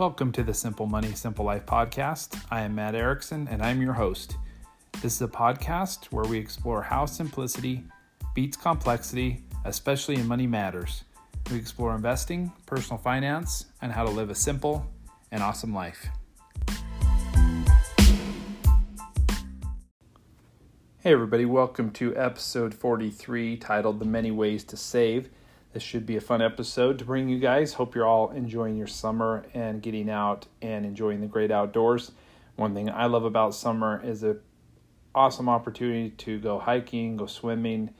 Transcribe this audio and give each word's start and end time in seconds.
Welcome 0.00 0.32
to 0.32 0.42
the 0.42 0.54
Simple 0.54 0.86
Money, 0.86 1.12
Simple 1.12 1.44
Life 1.44 1.66
podcast. 1.66 2.42
I 2.50 2.62
am 2.62 2.74
Matt 2.74 2.94
Erickson 2.94 3.46
and 3.48 3.60
I'm 3.60 3.82
your 3.82 3.92
host. 3.92 4.38
This 5.02 5.16
is 5.16 5.20
a 5.20 5.28
podcast 5.28 6.06
where 6.06 6.24
we 6.24 6.38
explore 6.38 6.80
how 6.80 7.04
simplicity 7.04 7.84
beats 8.34 8.56
complexity, 8.56 9.44
especially 9.66 10.14
in 10.14 10.26
money 10.26 10.46
matters. 10.46 11.04
We 11.50 11.58
explore 11.58 11.94
investing, 11.94 12.50
personal 12.64 12.96
finance, 12.96 13.66
and 13.82 13.92
how 13.92 14.04
to 14.04 14.10
live 14.10 14.30
a 14.30 14.34
simple 14.34 14.90
and 15.32 15.42
awesome 15.42 15.74
life. 15.74 16.08
Hey, 21.00 21.12
everybody, 21.12 21.44
welcome 21.44 21.90
to 21.90 22.16
episode 22.16 22.72
43 22.72 23.58
titled 23.58 23.98
The 23.98 24.06
Many 24.06 24.30
Ways 24.30 24.64
to 24.64 24.78
Save. 24.78 25.28
This 25.72 25.84
should 25.84 26.04
be 26.04 26.16
a 26.16 26.20
fun 26.20 26.42
episode 26.42 26.98
to 26.98 27.04
bring 27.04 27.28
you 27.28 27.38
guys. 27.38 27.74
Hope 27.74 27.94
you're 27.94 28.06
all 28.06 28.30
enjoying 28.30 28.76
your 28.76 28.88
summer 28.88 29.46
and 29.54 29.80
getting 29.80 30.10
out 30.10 30.46
and 30.60 30.84
enjoying 30.84 31.20
the 31.20 31.28
great 31.28 31.52
outdoors. 31.52 32.10
One 32.56 32.74
thing 32.74 32.90
I 32.90 33.06
love 33.06 33.24
about 33.24 33.54
summer 33.54 34.02
is 34.04 34.24
a 34.24 34.38
awesome 35.14 35.48
opportunity 35.48 36.10
to 36.10 36.40
go 36.40 36.58
hiking, 36.58 37.16
go 37.16 37.26
swimming, 37.26 37.90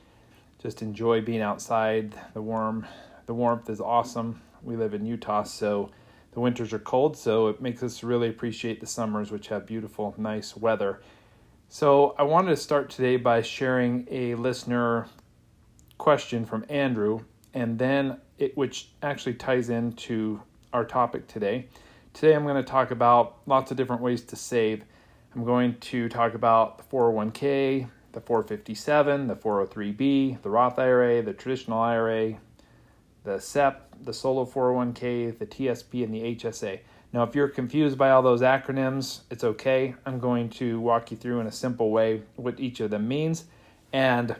just 0.60 0.82
enjoy 0.82 1.20
being 1.20 1.42
outside. 1.42 2.12
The 2.34 2.42
warm 2.42 2.86
the 3.26 3.34
warmth 3.34 3.70
is 3.70 3.80
awesome. 3.80 4.42
We 4.64 4.74
live 4.74 4.92
in 4.92 5.06
Utah, 5.06 5.44
so 5.44 5.92
the 6.32 6.40
winters 6.40 6.72
are 6.72 6.80
cold, 6.80 7.16
so 7.16 7.46
it 7.46 7.62
makes 7.62 7.84
us 7.84 8.02
really 8.02 8.28
appreciate 8.28 8.80
the 8.80 8.86
summers 8.86 9.30
which 9.30 9.46
have 9.46 9.64
beautiful, 9.64 10.12
nice 10.18 10.56
weather. 10.56 11.02
So, 11.68 12.16
I 12.18 12.24
wanted 12.24 12.50
to 12.50 12.56
start 12.56 12.90
today 12.90 13.16
by 13.16 13.42
sharing 13.42 14.08
a 14.10 14.34
listener 14.34 15.06
question 15.98 16.44
from 16.44 16.64
Andrew 16.68 17.20
and 17.54 17.78
then 17.78 18.18
it 18.38 18.56
which 18.56 18.90
actually 19.02 19.34
ties 19.34 19.70
into 19.70 20.40
our 20.72 20.84
topic 20.84 21.26
today. 21.26 21.66
Today 22.12 22.34
I'm 22.34 22.44
going 22.44 22.56
to 22.56 22.68
talk 22.68 22.90
about 22.90 23.38
lots 23.46 23.70
of 23.70 23.76
different 23.76 24.02
ways 24.02 24.22
to 24.24 24.36
save. 24.36 24.84
I'm 25.34 25.44
going 25.44 25.78
to 25.78 26.08
talk 26.08 26.34
about 26.34 26.78
the 26.78 26.84
401k, 26.84 27.88
the 28.12 28.20
457, 28.20 29.28
the 29.28 29.36
403b, 29.36 30.42
the 30.42 30.50
Roth 30.50 30.78
IRA, 30.78 31.22
the 31.22 31.32
traditional 31.32 31.78
IRA, 31.80 32.34
the 33.24 33.38
SEP, 33.38 34.04
the 34.04 34.12
solo 34.12 34.44
401k, 34.44 35.38
the 35.38 35.46
TSP, 35.46 36.04
and 36.04 36.14
the 36.14 36.34
HSA. 36.34 36.80
Now, 37.12 37.24
if 37.24 37.34
you're 37.34 37.48
confused 37.48 37.98
by 37.98 38.10
all 38.10 38.22
those 38.22 38.40
acronyms, 38.40 39.20
it's 39.30 39.44
okay. 39.44 39.94
I'm 40.06 40.20
going 40.20 40.48
to 40.50 40.80
walk 40.80 41.10
you 41.10 41.16
through 41.16 41.40
in 41.40 41.46
a 41.46 41.52
simple 41.52 41.90
way 41.90 42.22
what 42.36 42.58
each 42.60 42.80
of 42.80 42.90
them 42.90 43.08
means 43.08 43.44
and 43.92 44.36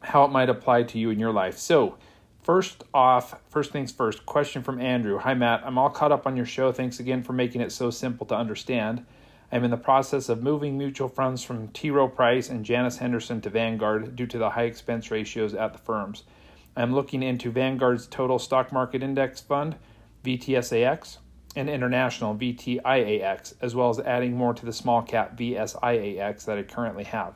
how 0.00 0.24
it 0.24 0.28
might 0.28 0.48
apply 0.48 0.84
to 0.84 0.98
you 0.98 1.10
in 1.10 1.18
your 1.18 1.32
life. 1.32 1.58
So, 1.58 1.98
First 2.42 2.82
off, 2.92 3.40
first 3.48 3.70
things 3.70 3.92
first, 3.92 4.26
question 4.26 4.64
from 4.64 4.80
Andrew. 4.80 5.16
Hi, 5.18 5.32
Matt. 5.32 5.62
I'm 5.64 5.78
all 5.78 5.90
caught 5.90 6.10
up 6.10 6.26
on 6.26 6.36
your 6.36 6.44
show. 6.44 6.72
Thanks 6.72 6.98
again 6.98 7.22
for 7.22 7.32
making 7.32 7.60
it 7.60 7.70
so 7.70 7.88
simple 7.88 8.26
to 8.26 8.34
understand. 8.34 9.06
I'm 9.52 9.62
in 9.62 9.70
the 9.70 9.76
process 9.76 10.28
of 10.28 10.42
moving 10.42 10.76
mutual 10.76 11.08
funds 11.08 11.44
from 11.44 11.68
T. 11.68 11.88
Rowe 11.90 12.08
Price 12.08 12.48
and 12.48 12.64
Janus 12.64 12.98
Henderson 12.98 13.40
to 13.42 13.50
Vanguard 13.50 14.16
due 14.16 14.26
to 14.26 14.38
the 14.38 14.50
high 14.50 14.64
expense 14.64 15.08
ratios 15.08 15.54
at 15.54 15.72
the 15.72 15.78
firms. 15.78 16.24
I'm 16.74 16.92
looking 16.92 17.22
into 17.22 17.52
Vanguard's 17.52 18.08
Total 18.08 18.40
Stock 18.40 18.72
Market 18.72 19.04
Index 19.04 19.40
Fund, 19.40 19.76
VTSAX, 20.24 21.18
and 21.54 21.70
International 21.70 22.34
VTIAX, 22.34 23.54
as 23.60 23.76
well 23.76 23.90
as 23.90 24.00
adding 24.00 24.36
more 24.36 24.52
to 24.52 24.66
the 24.66 24.72
small 24.72 25.02
cap 25.02 25.36
VSIAX 25.36 26.44
that 26.46 26.58
I 26.58 26.64
currently 26.64 27.04
have. 27.04 27.34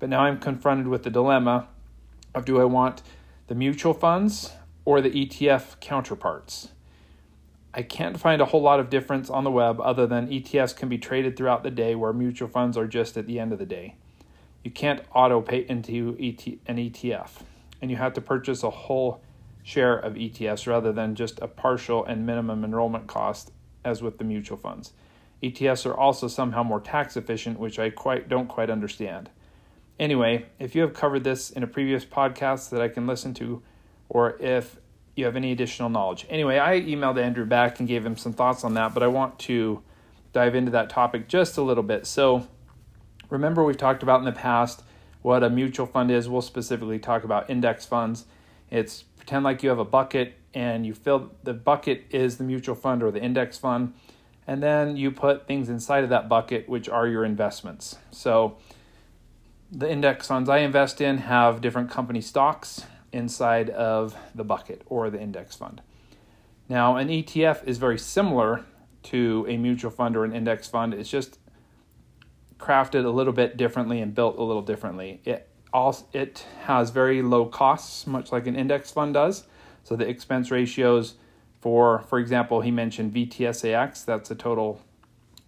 But 0.00 0.08
now 0.08 0.22
I'm 0.22 0.40
confronted 0.40 0.88
with 0.88 1.04
the 1.04 1.10
dilemma 1.10 1.68
of 2.34 2.44
do 2.44 2.60
I 2.60 2.64
want 2.64 3.02
the 3.50 3.56
mutual 3.56 3.92
funds 3.92 4.52
or 4.84 5.00
the 5.00 5.10
ETF 5.10 5.80
counterparts. 5.80 6.68
I 7.74 7.82
can't 7.82 8.16
find 8.16 8.40
a 8.40 8.44
whole 8.44 8.62
lot 8.62 8.78
of 8.78 8.90
difference 8.90 9.28
on 9.28 9.42
the 9.42 9.50
web 9.50 9.80
other 9.80 10.06
than 10.06 10.28
ETFs 10.28 10.76
can 10.76 10.88
be 10.88 10.98
traded 10.98 11.36
throughout 11.36 11.64
the 11.64 11.70
day 11.72 11.96
where 11.96 12.12
mutual 12.12 12.46
funds 12.46 12.76
are 12.76 12.86
just 12.86 13.16
at 13.16 13.26
the 13.26 13.40
end 13.40 13.52
of 13.52 13.58
the 13.58 13.66
day. 13.66 13.96
You 14.62 14.70
can't 14.70 15.02
auto 15.12 15.40
pay 15.40 15.66
into 15.68 16.10
an 16.66 16.76
ETF, 16.76 17.42
and 17.82 17.90
you 17.90 17.96
have 17.96 18.14
to 18.14 18.20
purchase 18.20 18.62
a 18.62 18.70
whole 18.70 19.20
share 19.64 19.98
of 19.98 20.14
ETFs 20.14 20.68
rather 20.68 20.92
than 20.92 21.16
just 21.16 21.40
a 21.42 21.48
partial 21.48 22.04
and 22.04 22.24
minimum 22.24 22.62
enrollment 22.62 23.08
cost 23.08 23.50
as 23.84 24.00
with 24.00 24.18
the 24.18 24.24
mutual 24.24 24.58
funds. 24.58 24.92
ETFs 25.42 25.86
are 25.86 25.96
also 25.96 26.28
somehow 26.28 26.62
more 26.62 26.78
tax 26.78 27.16
efficient, 27.16 27.58
which 27.58 27.80
I 27.80 27.90
quite 27.90 28.28
don't 28.28 28.46
quite 28.46 28.70
understand. 28.70 29.28
Anyway, 30.00 30.46
if 30.58 30.74
you 30.74 30.80
have 30.80 30.94
covered 30.94 31.22
this 31.24 31.50
in 31.50 31.62
a 31.62 31.66
previous 31.66 32.06
podcast 32.06 32.70
that 32.70 32.80
I 32.80 32.88
can 32.88 33.06
listen 33.06 33.34
to, 33.34 33.62
or 34.08 34.40
if 34.40 34.78
you 35.14 35.26
have 35.26 35.36
any 35.36 35.52
additional 35.52 35.90
knowledge. 35.90 36.26
Anyway, 36.30 36.58
I 36.58 36.80
emailed 36.80 37.22
Andrew 37.22 37.44
back 37.44 37.78
and 37.78 37.86
gave 37.86 38.06
him 38.06 38.16
some 38.16 38.32
thoughts 38.32 38.64
on 38.64 38.72
that, 38.74 38.94
but 38.94 39.02
I 39.02 39.08
want 39.08 39.38
to 39.40 39.82
dive 40.32 40.54
into 40.54 40.70
that 40.70 40.88
topic 40.88 41.28
just 41.28 41.58
a 41.58 41.62
little 41.62 41.82
bit. 41.82 42.06
So, 42.06 42.48
remember, 43.28 43.62
we've 43.62 43.76
talked 43.76 44.02
about 44.02 44.20
in 44.20 44.24
the 44.24 44.32
past 44.32 44.82
what 45.20 45.42
a 45.42 45.50
mutual 45.50 45.84
fund 45.84 46.10
is. 46.10 46.30
We'll 46.30 46.40
specifically 46.40 46.98
talk 46.98 47.22
about 47.22 47.50
index 47.50 47.84
funds. 47.84 48.24
It's 48.70 49.02
pretend 49.02 49.44
like 49.44 49.62
you 49.62 49.68
have 49.68 49.78
a 49.78 49.84
bucket 49.84 50.36
and 50.54 50.86
you 50.86 50.94
fill 50.94 51.30
the 51.42 51.52
bucket 51.52 52.06
is 52.10 52.38
the 52.38 52.44
mutual 52.44 52.74
fund 52.74 53.02
or 53.02 53.10
the 53.10 53.20
index 53.20 53.58
fund, 53.58 53.92
and 54.46 54.62
then 54.62 54.96
you 54.96 55.10
put 55.10 55.46
things 55.46 55.68
inside 55.68 56.04
of 56.04 56.10
that 56.10 56.26
bucket, 56.26 56.70
which 56.70 56.88
are 56.88 57.06
your 57.06 57.22
investments. 57.22 57.98
So, 58.10 58.56
the 59.70 59.90
index 59.90 60.26
funds 60.26 60.48
I 60.48 60.58
invest 60.58 61.00
in 61.00 61.18
have 61.18 61.60
different 61.60 61.90
company 61.90 62.20
stocks 62.20 62.84
inside 63.12 63.70
of 63.70 64.16
the 64.34 64.44
bucket 64.44 64.82
or 64.86 65.10
the 65.10 65.20
index 65.20 65.56
fund. 65.56 65.80
Now, 66.68 66.96
an 66.96 67.08
ETF 67.08 67.66
is 67.66 67.78
very 67.78 67.98
similar 67.98 68.64
to 69.04 69.46
a 69.48 69.56
mutual 69.56 69.90
fund 69.90 70.16
or 70.16 70.24
an 70.24 70.34
index 70.34 70.68
fund. 70.68 70.94
It's 70.94 71.10
just 71.10 71.38
crafted 72.58 73.04
a 73.04 73.10
little 73.10 73.32
bit 73.32 73.56
differently 73.56 74.00
and 74.00 74.14
built 74.14 74.36
a 74.38 74.42
little 74.42 74.62
differently. 74.62 75.20
It 75.24 75.48
also 75.72 76.04
it 76.12 76.46
has 76.64 76.90
very 76.90 77.22
low 77.22 77.46
costs, 77.46 78.06
much 78.06 78.32
like 78.32 78.46
an 78.46 78.56
index 78.56 78.90
fund 78.90 79.14
does. 79.14 79.44
So 79.84 79.96
the 79.96 80.08
expense 80.08 80.50
ratios 80.50 81.14
for, 81.60 82.00
for 82.08 82.18
example, 82.18 82.62
he 82.62 82.70
mentioned 82.70 83.12
VTSAX. 83.12 84.04
That's 84.04 84.30
a 84.30 84.34
total 84.34 84.80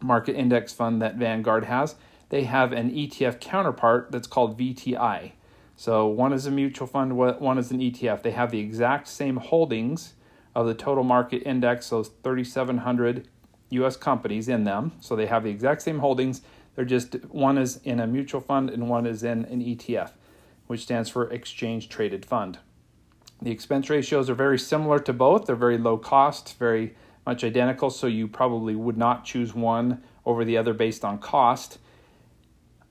market 0.00 0.36
index 0.36 0.72
fund 0.72 1.00
that 1.00 1.16
Vanguard 1.16 1.64
has 1.64 1.94
they 2.32 2.44
have 2.44 2.72
an 2.72 2.90
ETF 2.90 3.40
counterpart 3.40 4.10
that's 4.10 4.26
called 4.26 4.58
VTI. 4.58 5.32
So 5.76 6.06
one 6.06 6.32
is 6.32 6.46
a 6.46 6.50
mutual 6.50 6.86
fund, 6.86 7.14
one 7.14 7.58
is 7.58 7.70
an 7.70 7.78
ETF. 7.78 8.22
They 8.22 8.30
have 8.30 8.50
the 8.50 8.58
exact 8.58 9.06
same 9.08 9.36
holdings 9.36 10.14
of 10.54 10.66
the 10.66 10.72
total 10.72 11.04
market 11.04 11.42
index, 11.44 11.90
those 11.90 12.08
3,700 12.24 13.28
US 13.68 13.98
companies 13.98 14.48
in 14.48 14.64
them. 14.64 14.92
So 14.98 15.14
they 15.14 15.26
have 15.26 15.44
the 15.44 15.50
exact 15.50 15.82
same 15.82 15.98
holdings. 15.98 16.40
They're 16.74 16.86
just 16.86 17.16
one 17.26 17.58
is 17.58 17.80
in 17.84 18.00
a 18.00 18.06
mutual 18.06 18.40
fund 18.40 18.70
and 18.70 18.88
one 18.88 19.04
is 19.04 19.22
in 19.22 19.44
an 19.44 19.60
ETF, 19.60 20.12
which 20.68 20.84
stands 20.84 21.10
for 21.10 21.30
exchange 21.30 21.90
traded 21.90 22.24
fund. 22.24 22.60
The 23.42 23.50
expense 23.50 23.90
ratios 23.90 24.30
are 24.30 24.34
very 24.34 24.58
similar 24.58 24.98
to 25.00 25.12
both. 25.12 25.44
They're 25.44 25.54
very 25.54 25.76
low 25.76 25.98
cost, 25.98 26.56
very 26.58 26.94
much 27.26 27.44
identical. 27.44 27.90
So 27.90 28.06
you 28.06 28.26
probably 28.26 28.74
would 28.74 28.96
not 28.96 29.26
choose 29.26 29.52
one 29.52 30.02
over 30.24 30.46
the 30.46 30.56
other 30.56 30.72
based 30.72 31.04
on 31.04 31.18
cost 31.18 31.76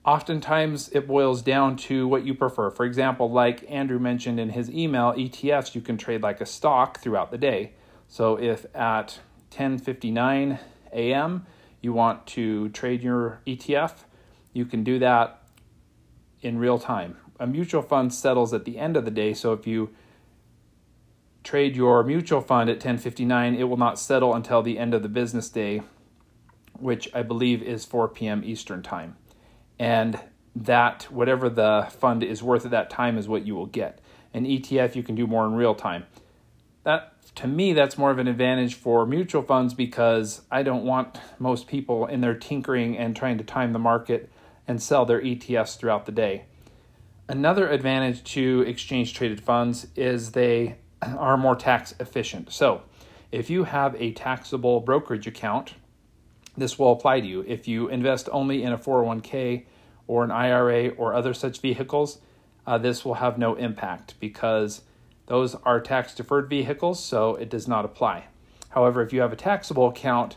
oftentimes 0.04 0.88
it 0.90 1.06
boils 1.06 1.42
down 1.42 1.76
to 1.76 2.08
what 2.08 2.24
you 2.24 2.34
prefer. 2.34 2.70
For 2.70 2.84
example, 2.84 3.30
like 3.30 3.64
Andrew 3.70 3.98
mentioned 3.98 4.40
in 4.40 4.50
his 4.50 4.70
email, 4.70 5.12
ETFs 5.12 5.74
you 5.74 5.80
can 5.80 5.96
trade 5.96 6.22
like 6.22 6.40
a 6.40 6.46
stock 6.46 7.00
throughout 7.00 7.30
the 7.30 7.38
day. 7.38 7.72
So 8.08 8.38
if 8.38 8.66
at 8.74 9.20
10:59 9.50 10.58
a.m. 10.92 11.46
you 11.80 11.92
want 11.92 12.26
to 12.26 12.68
trade 12.70 13.02
your 13.02 13.40
ETF, 13.46 14.04
you 14.52 14.64
can 14.66 14.84
do 14.84 14.98
that 14.98 15.42
in 16.40 16.58
real 16.58 16.78
time. 16.78 17.16
A 17.38 17.46
mutual 17.46 17.82
fund 17.82 18.12
settles 18.12 18.52
at 18.52 18.64
the 18.64 18.78
end 18.78 18.96
of 18.96 19.04
the 19.04 19.10
day, 19.10 19.34
so 19.34 19.52
if 19.52 19.66
you 19.66 19.90
trade 21.42 21.74
your 21.74 22.04
mutual 22.04 22.40
fund 22.40 22.68
at 22.68 22.80
10:59, 22.80 23.56
it 23.56 23.64
will 23.64 23.76
not 23.76 23.98
settle 23.98 24.34
until 24.34 24.62
the 24.62 24.78
end 24.78 24.94
of 24.94 25.02
the 25.02 25.08
business 25.08 25.48
day, 25.48 25.82
which 26.78 27.08
I 27.14 27.22
believe 27.22 27.62
is 27.62 27.84
4 27.84 28.08
p.m. 28.08 28.42
Eastern 28.44 28.82
Time 28.82 29.16
and 29.82 30.20
that 30.54 31.02
whatever 31.10 31.48
the 31.48 31.88
fund 31.90 32.22
is 32.22 32.40
worth 32.40 32.64
at 32.64 32.70
that 32.70 32.88
time 32.88 33.18
is 33.18 33.26
what 33.26 33.44
you 33.44 33.56
will 33.56 33.66
get. 33.66 34.00
An 34.32 34.44
ETF 34.44 34.94
you 34.94 35.02
can 35.02 35.16
do 35.16 35.26
more 35.26 35.44
in 35.44 35.54
real 35.54 35.74
time. 35.74 36.04
That 36.84 37.08
to 37.34 37.48
me 37.48 37.72
that's 37.72 37.98
more 37.98 38.12
of 38.12 38.18
an 38.18 38.28
advantage 38.28 38.76
for 38.76 39.04
mutual 39.04 39.42
funds 39.42 39.74
because 39.74 40.42
I 40.52 40.62
don't 40.62 40.84
want 40.84 41.18
most 41.40 41.66
people 41.66 42.06
in 42.06 42.20
their 42.20 42.34
tinkering 42.34 42.96
and 42.96 43.16
trying 43.16 43.38
to 43.38 43.44
time 43.44 43.72
the 43.72 43.80
market 43.80 44.30
and 44.68 44.80
sell 44.80 45.04
their 45.04 45.20
ETFs 45.20 45.76
throughout 45.76 46.06
the 46.06 46.12
day. 46.12 46.44
Another 47.28 47.68
advantage 47.68 48.22
to 48.34 48.60
exchange 48.68 49.14
traded 49.14 49.40
funds 49.40 49.88
is 49.96 50.30
they 50.30 50.76
are 51.02 51.36
more 51.36 51.56
tax 51.56 51.92
efficient. 51.98 52.52
So, 52.52 52.82
if 53.32 53.50
you 53.50 53.64
have 53.64 53.96
a 54.00 54.12
taxable 54.12 54.80
brokerage 54.80 55.26
account, 55.26 55.74
this 56.56 56.78
will 56.78 56.92
apply 56.92 57.20
to 57.20 57.26
you. 57.26 57.44
If 57.48 57.66
you 57.66 57.88
invest 57.88 58.28
only 58.30 58.62
in 58.62 58.72
a 58.72 58.78
401k 58.78 59.64
or 60.12 60.24
an 60.24 60.30
IRA 60.30 60.88
or 60.90 61.14
other 61.14 61.32
such 61.32 61.60
vehicles, 61.60 62.18
uh, 62.66 62.76
this 62.76 63.02
will 63.02 63.14
have 63.14 63.38
no 63.38 63.54
impact 63.54 64.12
because 64.20 64.82
those 65.24 65.54
are 65.54 65.80
tax 65.80 66.14
deferred 66.14 66.50
vehicles, 66.50 67.02
so 67.02 67.34
it 67.36 67.48
does 67.48 67.66
not 67.66 67.86
apply. 67.86 68.24
However, 68.68 69.00
if 69.00 69.14
you 69.14 69.22
have 69.22 69.32
a 69.32 69.36
taxable 69.36 69.88
account, 69.88 70.36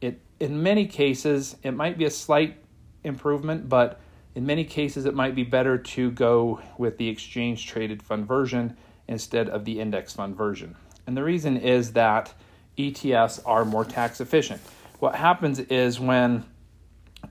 it 0.00 0.20
in 0.38 0.62
many 0.62 0.86
cases 0.86 1.56
it 1.64 1.72
might 1.72 1.98
be 1.98 2.04
a 2.04 2.10
slight 2.10 2.58
improvement, 3.02 3.68
but 3.68 4.00
in 4.36 4.46
many 4.46 4.62
cases 4.62 5.04
it 5.04 5.14
might 5.14 5.34
be 5.34 5.42
better 5.42 5.76
to 5.76 6.12
go 6.12 6.60
with 6.78 6.96
the 6.96 7.08
exchange 7.08 7.66
traded 7.66 8.00
fund 8.00 8.24
version 8.24 8.76
instead 9.08 9.48
of 9.48 9.64
the 9.64 9.80
index 9.80 10.12
fund 10.12 10.36
version. 10.36 10.76
And 11.08 11.16
the 11.16 11.24
reason 11.24 11.56
is 11.56 11.92
that 11.94 12.32
ETFs 12.76 13.40
are 13.44 13.64
more 13.64 13.84
tax 13.84 14.20
efficient. 14.20 14.60
What 15.00 15.16
happens 15.16 15.58
is 15.58 15.98
when 15.98 16.44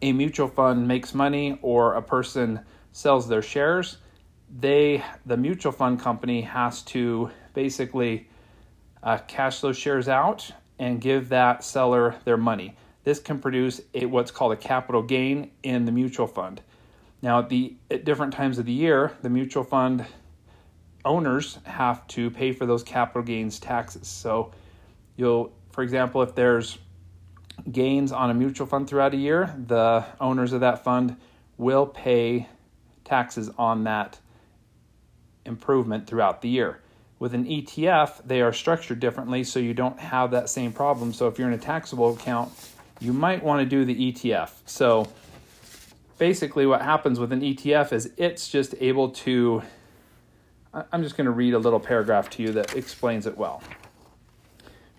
a 0.01 0.11
mutual 0.11 0.47
fund 0.47 0.88
makes 0.88 1.13
money 1.13 1.59
or 1.61 1.95
a 1.95 2.01
person 2.01 2.59
sells 2.91 3.27
their 3.27 3.41
shares, 3.41 3.97
they 4.59 5.03
the 5.25 5.38
mutual 5.38 5.71
fund 5.71 5.99
company 5.99 6.41
has 6.41 6.81
to 6.83 7.29
basically 7.53 8.27
uh, 9.03 9.17
cash 9.27 9.59
those 9.61 9.77
shares 9.77 10.07
out 10.07 10.49
and 10.79 11.01
give 11.01 11.29
that 11.29 11.63
seller 11.63 12.15
their 12.25 12.38
money. 12.38 12.75
This 13.03 13.19
can 13.19 13.39
produce 13.39 13.81
a, 13.94 14.05
what's 14.05 14.31
called 14.31 14.53
a 14.53 14.57
capital 14.57 15.01
gain 15.01 15.51
in 15.63 15.85
the 15.85 15.91
mutual 15.91 16.27
fund. 16.27 16.61
Now, 17.21 17.39
at 17.39 17.50
the 17.50 17.75
at 17.89 18.05
different 18.05 18.33
times 18.33 18.59
of 18.59 18.65
the 18.65 18.73
year, 18.73 19.13
the 19.21 19.29
mutual 19.29 19.63
fund 19.63 20.05
owners 21.03 21.59
have 21.63 22.05
to 22.07 22.29
pay 22.29 22.51
for 22.51 22.65
those 22.65 22.83
capital 22.83 23.23
gains 23.23 23.59
taxes. 23.59 24.07
So, 24.07 24.51
you'll, 25.15 25.53
for 25.71 25.83
example, 25.83 26.21
if 26.21 26.35
there's 26.35 26.77
gains 27.71 28.12
on 28.12 28.30
a 28.30 28.33
mutual 28.33 28.68
fund 28.68 28.88
throughout 28.88 29.13
a 29.13 29.18
year, 29.18 29.56
the 29.68 30.06
owners 30.19 30.54
of 30.54 30.62
that 30.62 30.83
fund 30.83 31.18
will 31.57 31.86
pay 31.86 32.48
taxes 33.04 33.50
on 33.57 33.83
that 33.86 34.19
improvement 35.45 36.07
throughout 36.07 36.42
the 36.42 36.50
year. 36.50 36.81
With 37.19 37.33
an 37.33 37.45
ETF, 37.45 38.27
they 38.27 38.42
are 38.42 38.54
structured 38.54 39.00
differently, 39.00 39.44
so 39.44 39.59
you 39.59 39.74
don't 39.74 40.00
have 40.00 40.31
that 40.31 40.50
same 40.50 40.71
problem. 40.71 41.13
So 41.13 41.27
if 41.27 41.39
you're 41.39 41.48
in 41.48 41.54
a 41.54 41.57
taxable 41.57 42.13
account, 42.13 42.51
you 43.00 43.12
might 43.12 43.44
want 43.44 43.62
to 43.62 43.65
do 43.65 43.86
the 43.86 44.12
ETF. 44.12 44.51
So 44.65 45.07
basically, 46.19 46.68
what 46.68 46.81
happens 46.81 47.19
with 47.19 47.31
an 47.31 47.42
ETF 47.42 47.92
is 47.94 48.12
it's 48.18 48.50
just 48.50 48.75
able 48.80 49.10
to. 49.10 49.63
I'm 50.92 51.01
just 51.01 51.18
going 51.18 51.25
to 51.25 51.31
read 51.31 51.56
a 51.56 51.60
little 51.60 51.80
paragraph 51.80 52.30
to 52.31 52.44
you 52.44 52.51
that 52.51 52.75
explains 52.75 53.25
it 53.25 53.36
well. 53.36 53.63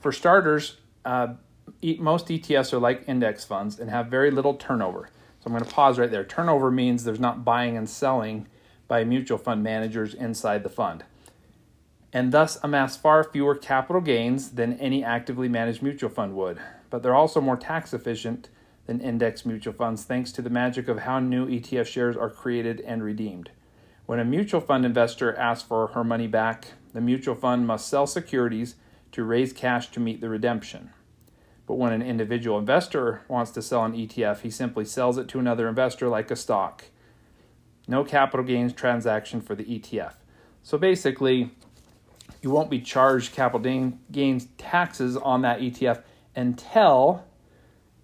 For 0.01 0.11
starters, 0.11 0.77
uh, 1.05 1.35
most 1.83 2.27
ETFs 2.29 2.73
are 2.73 2.79
like 2.79 3.09
index 3.09 3.45
funds 3.45 3.79
and 3.79 3.91
have 3.91 4.07
very 4.07 4.31
little 4.31 4.55
turnover. 4.55 5.11
So 5.41 5.47
I'm 5.47 5.53
going 5.53 5.65
to 5.65 5.71
pause 5.71 5.99
right 5.99 6.11
there. 6.11 6.25
Turnover 6.25 6.71
means 6.71 7.05
there's 7.05 7.21
not 7.21 7.45
buying 7.45 7.77
and 7.77 7.89
selling 7.89 8.49
by 8.89 9.05
mutual 9.05 9.39
fund 9.39 9.63
managers 9.63 10.15
inside 10.15 10.63
the 10.63 10.69
fund 10.69 11.05
and 12.13 12.33
thus 12.33 12.59
amass 12.63 12.97
far 12.97 13.23
fewer 13.23 13.55
capital 13.55 14.01
gains 14.01 14.53
than 14.53 14.79
any 14.79 15.05
actively 15.05 15.49
managed 15.49 15.83
mutual 15.83 16.09
fund 16.09 16.35
would. 16.35 16.59
But 16.91 17.03
they're 17.03 17.15
also 17.15 17.41
more 17.41 17.57
tax 17.57 17.93
efficient 17.93 18.49
than 18.87 19.01
index 19.01 19.45
mutual 19.45 19.75
funds 19.75 20.05
thanks 20.05 20.33
to 20.33 20.43
the 20.43 20.51
magic 20.51 20.89
of 20.89 21.01
how 21.01 21.21
new 21.21 21.47
ETF 21.47 21.87
shares 21.87 22.17
are 22.17 22.31
created 22.31 22.81
and 22.81 23.03
redeemed. 23.03 23.51
When 24.07 24.19
a 24.19 24.25
mutual 24.25 24.63
fund 24.63 24.87
investor 24.87 25.37
asks 25.37 25.69
for 25.69 25.89
her 25.89 26.03
money 26.03 26.27
back, 26.27 26.69
the 26.95 27.03
mutual 27.03 27.35
fund 27.35 27.67
must 27.67 27.89
sell 27.89 28.07
securities 28.07 28.77
to 29.13 29.25
raise 29.25 29.53
cash 29.53 29.91
to 29.91 30.01
meet 30.01 30.23
the 30.23 30.31
redemption. 30.31 30.91
But 31.69 31.75
when 31.75 31.93
an 31.93 32.01
individual 32.01 32.59
investor 32.59 33.21
wants 33.29 33.51
to 33.51 33.61
sell 33.61 33.85
an 33.85 33.93
ETF, 33.93 34.41
he 34.41 34.49
simply 34.49 34.87
sells 34.87 35.19
it 35.19 35.29
to 35.29 35.39
another 35.39 35.69
investor 35.69 36.09
like 36.09 36.31
a 36.31 36.37
stock. 36.37 36.87
No 37.87 38.05
capital 38.05 38.45
gains 38.45 38.73
transaction 38.73 39.43
for 39.43 39.55
the 39.55 39.65
ETF. 39.65 40.15
So 40.63 40.79
basically, 40.79 41.51
you 42.41 42.49
won't 42.49 42.71
be 42.71 42.81
charged 42.81 43.35
capital 43.35 43.93
gains 44.11 44.49
taxes 44.57 45.19
on 45.19 45.43
that 45.43 45.61
ETF 45.61 46.05
until, 46.35 47.27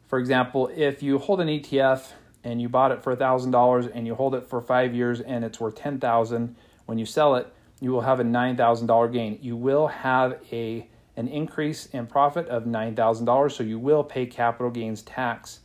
for 0.08 0.18
example, 0.18 0.70
if 0.76 1.02
you 1.02 1.16
hold 1.18 1.40
an 1.40 1.48
ETF 1.48 2.12
and 2.44 2.60
you 2.60 2.68
bought 2.68 2.92
it 2.92 3.02
for 3.02 3.16
$1,000 3.16 3.90
and 3.94 4.06
you 4.06 4.14
hold 4.14 4.34
it 4.34 4.46
for 4.46 4.60
five 4.60 4.94
years 4.94 5.22
and 5.22 5.42
it's 5.42 5.58
worth 5.58 5.76
10,000, 5.76 6.54
when 6.84 6.98
you 6.98 7.06
sell 7.06 7.34
it, 7.36 7.50
you 7.80 7.92
will 7.92 8.02
have 8.02 8.20
a 8.20 8.24
$9,000 8.24 9.12
gain. 9.12 9.38
You 9.40 9.56
will 9.56 9.86
have 9.86 10.38
a 10.52 10.86
an 11.16 11.28
increase 11.28 11.86
in 11.86 12.06
profit 12.06 12.48
of 12.48 12.64
$9,000, 12.64 13.52
so 13.52 13.62
you 13.62 13.78
will 13.78 14.02
pay 14.02 14.26
capital 14.26 14.70
gains 14.70 15.02
tax 15.02 15.60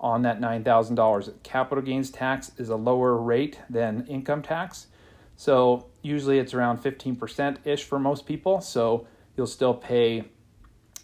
on 0.00 0.22
that 0.22 0.40
$9,000. 0.40 1.42
Capital 1.42 1.82
gains 1.82 2.10
tax 2.10 2.52
is 2.56 2.68
a 2.68 2.76
lower 2.76 3.16
rate 3.16 3.60
than 3.68 4.06
income 4.06 4.42
tax. 4.42 4.86
So 5.36 5.86
usually 6.02 6.38
it's 6.38 6.54
around 6.54 6.78
15% 6.82 7.58
ish 7.64 7.84
for 7.84 7.98
most 7.98 8.26
people. 8.26 8.60
So 8.60 9.06
you'll 9.36 9.46
still 9.46 9.74
pay. 9.74 10.24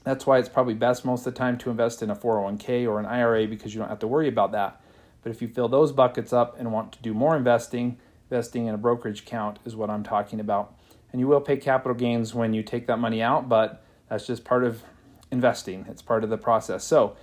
That's 0.03 0.27
why 0.27 0.39
it's 0.39 0.49
probably 0.49 0.75
best 0.75 1.05
most 1.05 1.27
of 1.27 1.35
the 1.35 1.39
time 1.39 1.57
to 1.59 1.71
invest 1.71 2.03
in 2.03 2.11
a 2.11 2.17
401k 2.17 2.87
or 2.87 2.99
an 2.99 3.07
IRA 3.07 3.47
because 3.47 3.75
you 3.75 3.81
don't 3.81 3.89
have 3.89 4.01
to 4.01 4.09
worry 4.09 4.29
about 4.29 4.53
that. 4.53 4.81
But 5.23 5.31
if 5.31 5.41
you 5.41 5.49
fill 5.49 5.69
those 5.69 5.93
buckets 5.93 6.33
up 6.33 6.59
and 6.59 6.73
want 6.73 6.93
to 6.93 7.03
do 7.03 7.15
more 7.15 7.37
investing, 7.37 7.99
investing 8.31 8.67
in 8.67 8.75
a 8.75 8.79
brokerage 8.79 9.21
account 9.21 9.59
is 9.65 9.75
what 9.75 9.89
I'm 9.89 10.03
talking 10.03 10.41
about. 10.41 10.75
And 11.13 11.21
you 11.21 11.29
will 11.29 11.41
pay 11.41 11.57
capital 11.57 11.95
gains 11.95 12.35
when 12.35 12.53
you 12.53 12.63
take 12.63 12.89
that 12.89 12.99
money 12.99 13.23
out, 13.23 13.49
but 13.49 13.84
that's 14.09 14.27
just 14.27 14.45
part 14.45 14.65
of 14.65 14.83
investing. 15.31 15.87
It's 15.89 16.03
part 16.03 16.25
of 16.25 16.31
the 16.31 16.39
process. 16.39 16.85
So 16.85 17.17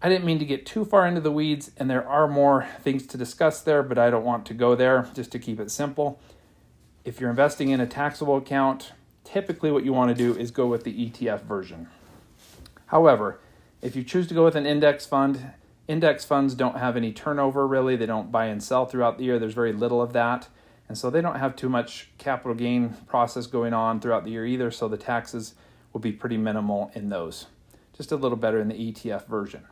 I 0.00 0.08
didn't 0.08 0.24
mean 0.24 0.38
to 0.40 0.44
get 0.44 0.66
too 0.66 0.84
far 0.84 1.06
into 1.06 1.20
the 1.20 1.30
weeds, 1.30 1.70
and 1.76 1.88
there 1.88 2.06
are 2.06 2.26
more 2.26 2.66
things 2.80 3.06
to 3.08 3.16
discuss 3.16 3.60
there, 3.60 3.82
but 3.82 3.98
I 3.98 4.10
don't 4.10 4.24
want 4.24 4.46
to 4.46 4.54
go 4.54 4.74
there 4.74 5.08
just 5.14 5.30
to 5.32 5.38
keep 5.38 5.60
it 5.60 5.70
simple. 5.70 6.20
If 7.04 7.20
you're 7.20 7.30
investing 7.30 7.70
in 7.70 7.80
a 7.80 7.86
taxable 7.86 8.36
account, 8.36 8.92
typically 9.24 9.70
what 9.70 9.84
you 9.84 9.92
want 9.92 10.08
to 10.08 10.14
do 10.14 10.38
is 10.38 10.50
go 10.50 10.66
with 10.66 10.84
the 10.84 11.08
ETF 11.08 11.42
version. 11.42 11.88
However, 12.86 13.38
if 13.80 13.96
you 13.96 14.02
choose 14.02 14.26
to 14.28 14.34
go 14.34 14.44
with 14.44 14.54
an 14.54 14.66
index 14.66 15.06
fund, 15.06 15.52
index 15.88 16.24
funds 16.24 16.54
don't 16.54 16.78
have 16.78 16.96
any 16.96 17.12
turnover 17.12 17.66
really. 17.66 17.96
They 17.96 18.06
don't 18.06 18.30
buy 18.30 18.46
and 18.46 18.62
sell 18.62 18.86
throughout 18.86 19.18
the 19.18 19.24
year. 19.24 19.38
There's 19.38 19.54
very 19.54 19.72
little 19.72 20.02
of 20.02 20.12
that. 20.12 20.48
And 20.88 20.98
so 20.98 21.10
they 21.10 21.20
don't 21.20 21.38
have 21.38 21.56
too 21.56 21.68
much 21.68 22.10
capital 22.18 22.54
gain 22.54 22.90
process 23.06 23.46
going 23.46 23.72
on 23.72 24.00
throughout 24.00 24.24
the 24.24 24.30
year 24.30 24.44
either. 24.44 24.70
So 24.70 24.88
the 24.88 24.96
taxes 24.96 25.54
will 25.92 26.00
be 26.00 26.12
pretty 26.12 26.36
minimal 26.36 26.90
in 26.94 27.08
those. 27.08 27.46
Just 27.96 28.12
a 28.12 28.16
little 28.16 28.38
better 28.38 28.60
in 28.60 28.68
the 28.68 28.74
ETF 28.74 29.26
version. 29.26 29.64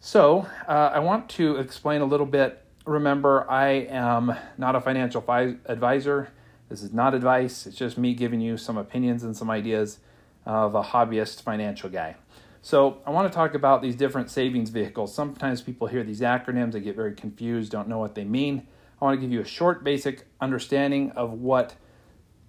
So, 0.00 0.46
uh, 0.68 0.90
I 0.92 0.98
want 0.98 1.28
to 1.30 1.56
explain 1.56 2.02
a 2.02 2.04
little 2.04 2.26
bit. 2.26 2.62
Remember, 2.84 3.50
I 3.50 3.68
am 3.88 4.34
not 4.58 4.76
a 4.76 4.80
financial 4.80 5.22
fi- 5.22 5.56
advisor. 5.64 6.28
This 6.68 6.82
is 6.82 6.92
not 6.92 7.14
advice, 7.14 7.66
it's 7.66 7.76
just 7.76 7.96
me 7.96 8.14
giving 8.14 8.40
you 8.40 8.56
some 8.56 8.76
opinions 8.76 9.22
and 9.22 9.36
some 9.36 9.50
ideas 9.50 9.98
of 10.44 10.74
a 10.74 10.82
hobbyist 10.82 11.42
financial 11.42 11.88
guy. 11.88 12.16
So, 12.60 12.98
I 13.06 13.10
want 13.10 13.30
to 13.30 13.34
talk 13.34 13.54
about 13.54 13.80
these 13.80 13.96
different 13.96 14.30
savings 14.30 14.70
vehicles. 14.70 15.14
Sometimes 15.14 15.62
people 15.62 15.86
hear 15.86 16.02
these 16.02 16.20
acronyms, 16.20 16.72
they 16.72 16.80
get 16.80 16.96
very 16.96 17.14
confused, 17.14 17.72
don't 17.72 17.88
know 17.88 17.98
what 17.98 18.14
they 18.14 18.24
mean. 18.24 18.66
I 19.00 19.04
want 19.04 19.18
to 19.18 19.20
give 19.20 19.32
you 19.32 19.40
a 19.40 19.46
short, 19.46 19.84
basic 19.84 20.26
understanding 20.40 21.12
of 21.12 21.32
what 21.32 21.74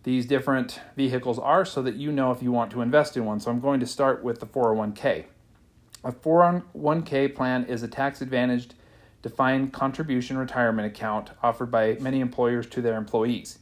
these 0.06 0.28
different 0.28 0.80
vehicles 0.96 1.40
are 1.40 1.66
so 1.66 1.82
that 1.82 1.96
you 1.96 2.12
know 2.12 2.32
if 2.32 2.44
you 2.44 2.52
want 2.52 2.70
to 2.70 2.82
invest 2.82 3.18
in 3.18 3.26
one. 3.26 3.40
So, 3.40 3.50
I'm 3.50 3.60
going 3.60 3.80
to 3.80 3.88
start 3.88 4.24
with 4.24 4.40
the 4.40 4.46
401k. 4.46 5.26
A 6.04 6.12
401k 6.12 7.34
plan 7.34 7.66
is 7.66 7.82
a 7.82 7.88
tax 7.88 8.22
advantaged 8.22 8.76
defined 9.24 9.74
contribution 9.74 10.38
retirement 10.38 10.86
account 10.86 11.32
offered 11.42 11.72
by 11.72 11.98
many 12.00 12.20
employers 12.20 12.68
to 12.68 12.84
their 12.84 12.96
employees. 12.98 13.58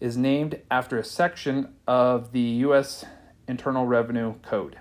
It 0.00 0.06
is 0.08 0.18
named 0.18 0.60
after 0.70 0.98
a 0.98 1.04
section 1.04 1.72
of 1.88 2.32
the 2.32 2.40
U.S. 2.40 3.06
Internal 3.48 3.86
Revenue 3.86 4.34
Code. 4.42 4.78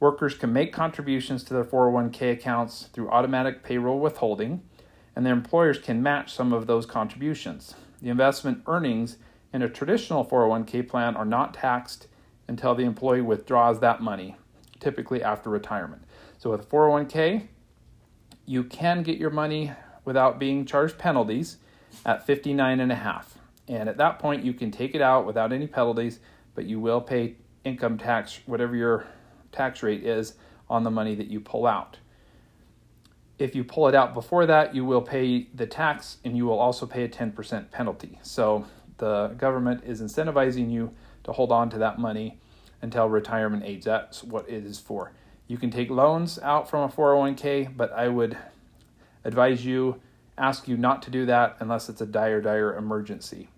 Workers 0.00 0.34
can 0.34 0.52
make 0.52 0.74
contributions 0.74 1.42
to 1.44 1.54
their 1.54 1.64
401k 1.64 2.32
accounts 2.32 2.90
through 2.92 3.08
automatic 3.08 3.62
payroll 3.62 3.98
withholding, 3.98 4.60
and 5.16 5.24
their 5.24 5.32
employers 5.32 5.78
can 5.78 6.02
match 6.02 6.34
some 6.34 6.52
of 6.52 6.66
those 6.66 6.84
contributions. 6.84 7.74
The 8.02 8.10
investment 8.10 8.62
earnings 8.66 9.16
in 9.52 9.62
a 9.62 9.68
traditional 9.68 10.24
401k 10.24 10.88
plan 10.88 11.16
are 11.16 11.24
not 11.24 11.54
taxed 11.54 12.06
until 12.48 12.74
the 12.74 12.84
employee 12.84 13.20
withdraws 13.20 13.80
that 13.80 14.00
money, 14.00 14.36
typically 14.78 15.22
after 15.22 15.50
retirement. 15.50 16.02
So 16.38 16.50
with 16.50 16.68
401k, 16.68 17.48
you 18.46 18.64
can 18.64 19.02
get 19.02 19.18
your 19.18 19.30
money 19.30 19.72
without 20.04 20.38
being 20.38 20.64
charged 20.64 20.98
penalties 20.98 21.58
at 22.04 22.26
59 22.26 22.80
and 22.80 22.90
a 22.90 22.96
half. 22.96 23.38
And 23.68 23.88
at 23.88 23.98
that 23.98 24.18
point 24.18 24.44
you 24.44 24.52
can 24.52 24.70
take 24.70 24.94
it 24.94 25.00
out 25.00 25.26
without 25.26 25.52
any 25.52 25.66
penalties, 25.66 26.18
but 26.54 26.64
you 26.64 26.80
will 26.80 27.00
pay 27.00 27.36
income 27.64 27.98
tax 27.98 28.40
whatever 28.46 28.74
your 28.74 29.06
tax 29.52 29.82
rate 29.82 30.04
is 30.04 30.34
on 30.68 30.84
the 30.84 30.90
money 30.90 31.14
that 31.14 31.28
you 31.28 31.40
pull 31.40 31.66
out. 31.66 31.98
If 33.38 33.54
you 33.54 33.64
pull 33.64 33.88
it 33.88 33.94
out 33.94 34.12
before 34.12 34.46
that, 34.46 34.74
you 34.74 34.84
will 34.84 35.00
pay 35.00 35.48
the 35.54 35.66
tax 35.66 36.18
and 36.24 36.36
you 36.36 36.44
will 36.46 36.58
also 36.58 36.86
pay 36.86 37.04
a 37.04 37.08
10% 37.08 37.70
penalty. 37.70 38.18
So 38.22 38.66
the 39.00 39.34
government 39.36 39.82
is 39.84 40.00
incentivizing 40.00 40.70
you 40.70 40.94
to 41.24 41.32
hold 41.32 41.50
on 41.50 41.68
to 41.70 41.78
that 41.78 41.98
money 41.98 42.38
until 42.80 43.08
retirement 43.08 43.64
age. 43.64 43.84
That's 43.84 44.22
what 44.22 44.48
it 44.48 44.64
is 44.64 44.78
for. 44.78 45.12
You 45.48 45.58
can 45.58 45.70
take 45.70 45.90
loans 45.90 46.38
out 46.38 46.70
from 46.70 46.88
a 46.88 46.92
401k, 46.92 47.76
but 47.76 47.92
I 47.92 48.06
would 48.08 48.38
advise 49.24 49.64
you, 49.66 50.00
ask 50.38 50.68
you 50.68 50.76
not 50.76 51.02
to 51.02 51.10
do 51.10 51.26
that 51.26 51.56
unless 51.58 51.88
it's 51.88 52.00
a 52.00 52.06
dire, 52.06 52.40
dire 52.40 52.76
emergency. 52.76 53.48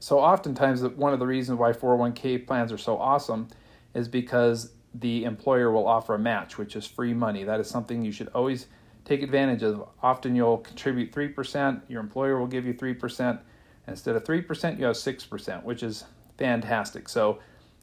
So, 0.00 0.18
oftentimes, 0.18 0.82
one 0.82 1.12
of 1.12 1.20
the 1.20 1.26
reasons 1.26 1.58
why 1.58 1.72
401k 1.72 2.46
plans 2.46 2.72
are 2.72 2.78
so 2.78 2.98
awesome 2.98 3.48
is 3.94 4.08
because 4.08 4.72
the 4.94 5.24
employer 5.24 5.70
will 5.70 5.86
offer 5.86 6.14
a 6.14 6.18
match, 6.18 6.58
which 6.58 6.76
is 6.76 6.86
free 6.86 7.14
money. 7.14 7.44
That 7.44 7.60
is 7.60 7.68
something 7.68 8.02
you 8.04 8.12
should 8.12 8.28
always 8.28 8.66
take 9.04 9.22
advantage 9.22 9.62
of. 9.62 9.88
Often 10.02 10.36
you'll 10.36 10.58
contribute 10.58 11.12
3%, 11.12 11.82
your 11.88 12.00
employer 12.00 12.38
will 12.38 12.46
give 12.46 12.66
you 12.66 12.74
3%. 12.74 13.38
Instead 13.88 14.16
of 14.16 14.24
3%, 14.24 14.78
you 14.78 14.84
have 14.84 14.96
6%, 14.96 15.62
which 15.62 15.82
is 15.82 16.04
fantastic. 16.38 17.08
So 17.08 17.38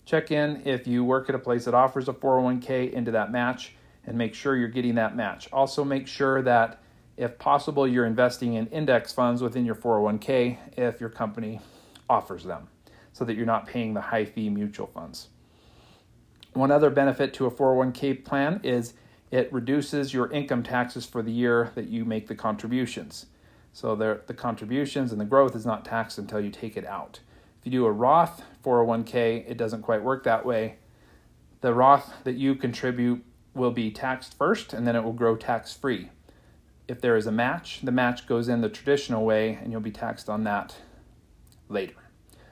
check 0.06 0.32
in 0.32 0.62
if 0.66 0.86
you 0.86 1.04
work 1.04 1.30
at 1.30 1.36
a 1.36 1.40
place 1.40 1.66
that 1.66 1.74
offers 1.74 2.10
a 2.10 2.14
401k 2.14 2.92
into 2.92 3.12
that 3.12 3.32
match 3.32 3.74
and 4.06 4.18
make 4.18 4.34
sure 4.34 4.56
you're 4.56 4.68
getting 4.68 4.96
that 4.96 5.16
match. 5.16 5.48
Also, 5.54 5.84
make 5.84 6.08
sure 6.08 6.42
that 6.42 6.82
if 7.16 7.38
possible, 7.38 7.88
you're 7.88 8.06
investing 8.06 8.56
in 8.56 8.68
index 8.68 9.14
funds 9.14 9.42
within 9.42 9.66
your 9.66 9.76
401k 9.76 10.58
if 10.78 11.00
your 11.00 11.10
company 11.10 11.62
offers 12.10 12.44
them 12.44 12.68
so 13.14 13.24
that 13.24 13.36
you're 13.36 13.46
not 13.46 13.68
paying 13.68 13.94
the 13.94 14.02
high 14.02 14.26
fee 14.26 14.50
mutual 14.50 14.88
funds. 14.88 15.30
One 16.54 16.72
other 16.72 16.90
benefit 16.90 17.34
to 17.36 17.46
a 17.46 17.52
401k 17.52 18.26
plan 18.26 18.60
is 18.64 18.94
it 19.32 19.52
reduces 19.54 20.14
your 20.14 20.32
income 20.32 20.64
taxes 20.64 21.06
for 21.06 21.22
the 21.22 21.32
year 21.32 21.72
that 21.76 21.88
you 21.88 22.06
make 22.06 22.28
the 22.28 22.36
contributions. 22.36 23.28
So 23.76 23.96
the 23.96 24.34
contributions 24.34 25.12
and 25.12 25.20
the 25.20 25.26
growth 25.26 25.56
is 25.56 25.66
not 25.66 25.84
taxed 25.84 26.20
until 26.20 26.40
you 26.40 26.52
take 26.52 26.78
it 26.78 26.86
out. 26.86 27.20
If 27.60 27.66
you 27.66 27.72
do 27.72 27.86
a 27.86 27.92
Roth 27.92 28.44
401k, 28.64 29.50
it 29.50 29.58
doesn't 29.58 29.82
quite 29.82 30.04
work 30.04 30.24
that 30.26 30.46
way. 30.46 30.76
The 31.62 31.74
Roth 31.74 32.14
that 32.24 32.36
you 32.36 32.56
contribute 32.56 33.26
will 33.56 33.72
be 33.72 33.90
taxed 33.90 34.38
first 34.38 34.74
and 34.74 34.86
then 34.86 34.96
it 34.96 35.04
will 35.04 35.14
grow 35.14 35.36
tax 35.36 35.74
free. 35.74 36.10
If 36.88 37.02
there 37.02 37.16
is 37.16 37.26
a 37.26 37.32
match, 37.32 37.80
the 37.82 37.92
match 37.92 38.28
goes 38.28 38.48
in 38.48 38.62
the 38.62 38.70
traditional 38.70 39.26
way 39.26 39.58
and 39.62 39.72
you'll 39.72 39.82
be 39.82 39.92
taxed 39.92 40.30
on 40.30 40.44
that 40.44 40.76
later. 41.70 41.96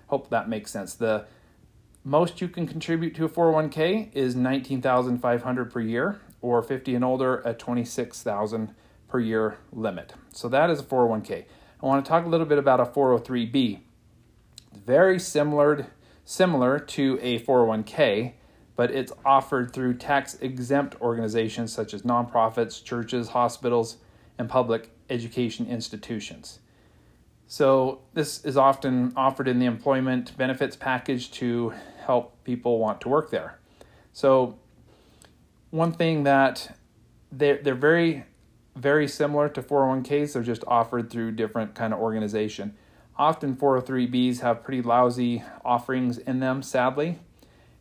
Hope 0.07 0.29
that 0.29 0.49
makes 0.49 0.71
sense. 0.71 0.95
The 0.95 1.25
most 2.03 2.41
you 2.41 2.47
can 2.47 2.65
contribute 2.65 3.13
to 3.15 3.25
a 3.25 3.29
401k 3.29 4.11
is 4.13 4.35
19,500 4.35 5.71
per 5.71 5.81
year 5.81 6.19
or 6.41 6.63
50 6.63 6.95
and 6.95 7.05
older 7.05 7.45
at 7.45 7.59
26,000 7.59 8.73
per 9.11 9.19
year 9.19 9.57
limit. 9.71 10.13
So 10.33 10.47
that 10.49 10.69
is 10.69 10.79
a 10.79 10.83
401k. 10.83 11.45
I 11.81 11.85
want 11.85 12.03
to 12.03 12.09
talk 12.09 12.25
a 12.25 12.29
little 12.29 12.45
bit 12.45 12.57
about 12.57 12.79
a 12.79 12.85
403b. 12.85 13.79
Very 14.73 15.19
similar 15.19 15.87
similar 16.23 16.79
to 16.79 17.19
a 17.21 17.39
401k, 17.39 18.33
but 18.75 18.89
it's 18.89 19.11
offered 19.25 19.73
through 19.73 19.95
tax 19.95 20.35
exempt 20.35 20.95
organizations 21.01 21.73
such 21.73 21.93
as 21.93 22.03
nonprofits, 22.03 22.81
churches, 22.81 23.29
hospitals, 23.29 23.97
and 24.37 24.47
public 24.47 24.91
education 25.09 25.67
institutions. 25.67 26.59
So, 27.47 27.99
this 28.13 28.45
is 28.45 28.55
often 28.55 29.11
offered 29.17 29.49
in 29.49 29.59
the 29.59 29.65
employment 29.65 30.37
benefits 30.37 30.77
package 30.77 31.31
to 31.31 31.73
help 32.05 32.41
people 32.45 32.79
want 32.79 33.01
to 33.01 33.09
work 33.09 33.29
there. 33.29 33.59
So, 34.13 34.57
one 35.69 35.91
thing 35.91 36.23
that 36.23 36.77
they're, 37.29 37.57
they're 37.57 37.75
very, 37.75 38.23
very 38.75 39.07
similar 39.07 39.49
to 39.49 39.61
401ks, 39.61 40.33
they're 40.33 40.43
just 40.43 40.63
offered 40.67 41.09
through 41.09 41.31
different 41.31 41.75
kind 41.75 41.93
of 41.93 41.99
organization. 41.99 42.75
Often 43.17 43.57
403bs 43.57 44.39
have 44.39 44.63
pretty 44.63 44.81
lousy 44.81 45.43
offerings 45.63 46.17
in 46.17 46.39
them, 46.39 46.63
sadly, 46.63 47.19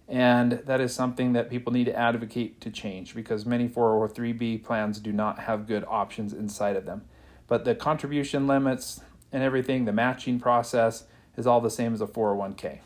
and 0.08 0.52
that 0.66 0.80
is 0.80 0.92
something 0.92 1.32
that 1.34 1.48
people 1.48 1.72
need 1.72 1.84
to 1.84 1.96
advocate 1.96 2.60
to 2.62 2.70
change 2.70 3.14
because 3.14 3.46
many 3.46 3.68
403b 3.68 4.64
plans 4.64 4.98
do 4.98 5.12
not 5.12 5.40
have 5.40 5.66
good 5.66 5.84
options 5.88 6.32
inside 6.32 6.76
of 6.76 6.84
them. 6.84 7.02
But 7.46 7.64
the 7.64 7.74
contribution 7.74 8.46
limits, 8.46 9.00
and 9.32 9.42
everything, 9.42 9.84
the 9.84 9.92
matching 9.92 10.40
process 10.40 11.04
is 11.36 11.46
all 11.46 11.60
the 11.60 11.70
same 11.70 11.94
as 11.94 12.00
a 12.00 12.06
401k. 12.06 12.80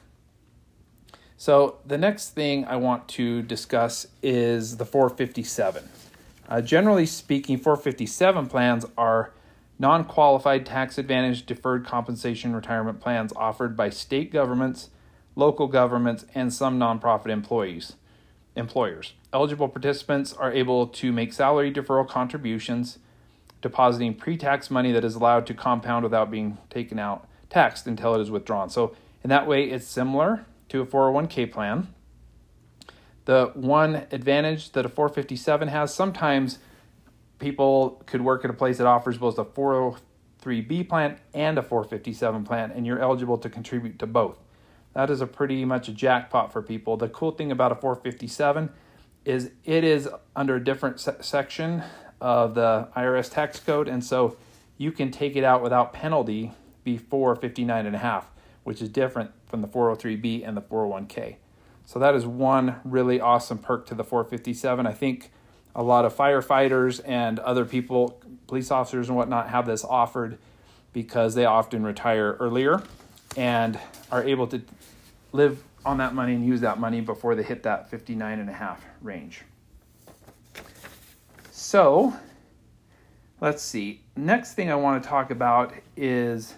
So, 1.36 1.78
the 1.84 1.98
next 1.98 2.30
thing 2.30 2.64
I 2.64 2.76
want 2.76 3.08
to 3.08 3.42
discuss 3.42 4.06
is 4.22 4.76
the 4.76 4.86
457. 4.86 5.88
Uh, 6.54 6.60
generally 6.60 7.04
speaking, 7.04 7.58
457 7.58 8.46
plans 8.46 8.86
are 8.96 9.32
non 9.76 10.04
qualified 10.04 10.64
tax 10.64 10.98
advantage 10.98 11.46
deferred 11.46 11.84
compensation 11.84 12.54
retirement 12.54 13.00
plans 13.00 13.32
offered 13.34 13.76
by 13.76 13.90
state 13.90 14.30
governments, 14.30 14.90
local 15.34 15.66
governments, 15.66 16.24
and 16.32 16.54
some 16.54 16.78
nonprofit 16.78 17.26
employees. 17.26 17.94
Employers. 18.54 19.14
Eligible 19.32 19.68
participants 19.68 20.32
are 20.32 20.52
able 20.52 20.86
to 20.86 21.10
make 21.10 21.32
salary 21.32 21.72
deferral 21.72 22.08
contributions 22.08 23.00
depositing 23.60 24.14
pre 24.14 24.36
tax 24.36 24.70
money 24.70 24.92
that 24.92 25.04
is 25.04 25.16
allowed 25.16 25.48
to 25.48 25.54
compound 25.54 26.04
without 26.04 26.30
being 26.30 26.58
taken 26.70 27.00
out 27.00 27.26
taxed 27.50 27.88
until 27.88 28.14
it 28.14 28.20
is 28.20 28.30
withdrawn. 28.30 28.70
So, 28.70 28.94
in 29.24 29.30
that 29.30 29.48
way, 29.48 29.64
it's 29.64 29.88
similar 29.88 30.46
to 30.68 30.82
a 30.82 30.86
401k 30.86 31.50
plan. 31.50 31.88
The 33.24 33.52
one 33.54 34.06
advantage 34.10 34.72
that 34.72 34.84
a 34.84 34.88
457 34.88 35.68
has 35.68 35.94
sometimes 35.94 36.58
people 37.38 38.02
could 38.06 38.20
work 38.20 38.44
at 38.44 38.50
a 38.50 38.54
place 38.54 38.78
that 38.78 38.86
offers 38.86 39.18
both 39.18 39.38
a 39.38 39.44
403b 39.44 40.88
plan 40.88 41.18
and 41.32 41.58
a 41.58 41.62
457 41.62 42.44
plan, 42.44 42.70
and 42.70 42.86
you're 42.86 43.00
eligible 43.00 43.38
to 43.38 43.48
contribute 43.48 43.98
to 43.98 44.06
both. 44.06 44.38
That 44.92 45.10
is 45.10 45.20
a 45.20 45.26
pretty 45.26 45.64
much 45.64 45.88
a 45.88 45.92
jackpot 45.92 46.52
for 46.52 46.62
people. 46.62 46.96
The 46.96 47.08
cool 47.08 47.32
thing 47.32 47.50
about 47.50 47.72
a 47.72 47.74
457 47.74 48.70
is 49.24 49.50
it 49.64 49.84
is 49.84 50.08
under 50.36 50.56
a 50.56 50.62
different 50.62 51.00
se- 51.00 51.16
section 51.20 51.82
of 52.20 52.54
the 52.54 52.88
IRS 52.96 53.30
tax 53.30 53.58
code, 53.58 53.88
and 53.88 54.04
so 54.04 54.36
you 54.76 54.92
can 54.92 55.10
take 55.10 55.34
it 55.34 55.44
out 55.44 55.62
without 55.62 55.92
penalty 55.92 56.52
before 56.84 57.34
59 57.34 57.86
and 57.86 57.96
a 57.96 57.98
half, 57.98 58.30
which 58.62 58.82
is 58.82 58.88
different 58.88 59.30
from 59.46 59.62
the 59.62 59.68
403b 59.68 60.46
and 60.46 60.56
the 60.56 60.62
401k. 60.62 61.36
So 61.86 61.98
that 61.98 62.14
is 62.14 62.26
one 62.26 62.76
really 62.84 63.20
awesome 63.20 63.58
perk 63.58 63.86
to 63.86 63.94
the 63.94 64.04
457. 64.04 64.86
I 64.86 64.92
think 64.92 65.30
a 65.74 65.82
lot 65.82 66.04
of 66.04 66.14
firefighters 66.16 67.00
and 67.04 67.38
other 67.40 67.64
people, 67.64 68.20
police 68.46 68.70
officers 68.70 69.08
and 69.08 69.16
whatnot, 69.16 69.50
have 69.50 69.66
this 69.66 69.84
offered 69.84 70.38
because 70.92 71.34
they 71.34 71.44
often 71.44 71.82
retire 71.82 72.36
earlier 72.40 72.82
and 73.36 73.78
are 74.10 74.22
able 74.22 74.46
to 74.46 74.62
live 75.32 75.62
on 75.84 75.98
that 75.98 76.14
money 76.14 76.34
and 76.34 76.46
use 76.46 76.60
that 76.60 76.78
money 76.78 77.00
before 77.00 77.34
they 77.34 77.42
hit 77.42 77.64
that 77.64 77.90
59 77.90 78.38
and 78.38 78.48
a 78.48 78.52
half 78.52 78.82
range. 79.02 79.42
So, 81.50 82.14
let's 83.40 83.62
see. 83.62 84.00
Next 84.16 84.54
thing 84.54 84.70
I 84.70 84.76
want 84.76 85.02
to 85.02 85.08
talk 85.08 85.30
about 85.30 85.74
is 85.96 86.54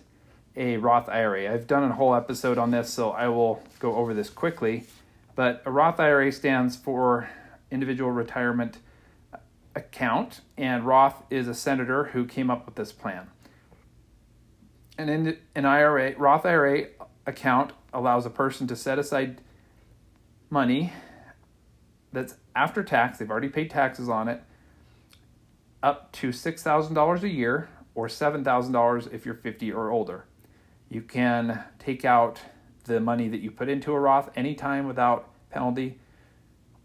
a 0.57 0.77
Roth 0.77 1.09
IRA. 1.09 1.53
I've 1.53 1.67
done 1.67 1.85
a 1.85 1.93
whole 1.95 2.15
episode 2.15 2.59
on 2.59 2.71
this, 2.71 2.93
so 2.93 3.11
I 3.11 3.29
will 3.29 3.63
go 3.79 3.97
over 3.97 4.15
this 4.15 4.31
quickly. 4.31 4.85
But 5.37 5.63
a 5.67 5.71
Roth 5.71 6.01
IRA 6.01 6.33
stands 6.33 6.77
for 6.77 7.29
Individual 7.71 8.11
Retirement 8.11 8.79
Account, 9.75 10.41
and 10.57 10.85
Roth 10.85 11.23
is 11.31 11.47
a 11.47 11.55
senator 11.55 12.05
who 12.05 12.25
came 12.25 12.51
up 12.51 12.65
with 12.65 12.75
this 12.75 12.91
plan. 12.91 13.29
And 14.97 15.11
in 15.11 15.37
an 15.55 15.67
IRA, 15.67 16.17
Roth 16.17 16.47
IRA 16.47 16.87
account 17.27 17.73
allows 17.93 18.25
a 18.25 18.31
person 18.31 18.67
to 18.69 18.75
set 18.75 18.99
aside 18.99 19.43
money 20.49 20.93
that's 22.13 22.37
after 22.55 22.83
tax, 22.83 23.19
they've 23.19 23.31
already 23.31 23.51
paid 23.51 23.69
taxes 23.69 24.09
on 24.09 24.29
it, 24.29 24.43
up 25.83 26.13
to 26.13 26.31
$6,000 26.31 27.23
a 27.23 27.29
year 27.29 27.69
or 27.95 28.07
$7,000 28.09 29.13
if 29.13 29.27
you're 29.27 29.35
50 29.35 29.71
or 29.73 29.91
older. 29.91 30.25
You 30.89 31.03
can 31.03 31.63
take 31.79 32.07
out 32.07 32.41
the 32.87 33.01
money 33.01 33.29
that 33.29 33.41
you 33.41 33.51
put 33.51 33.69
into 33.69 33.93
a 33.93 34.01
Roth 34.01 34.31
anytime 34.37 34.87
without 34.87 35.29
penalty 35.51 35.99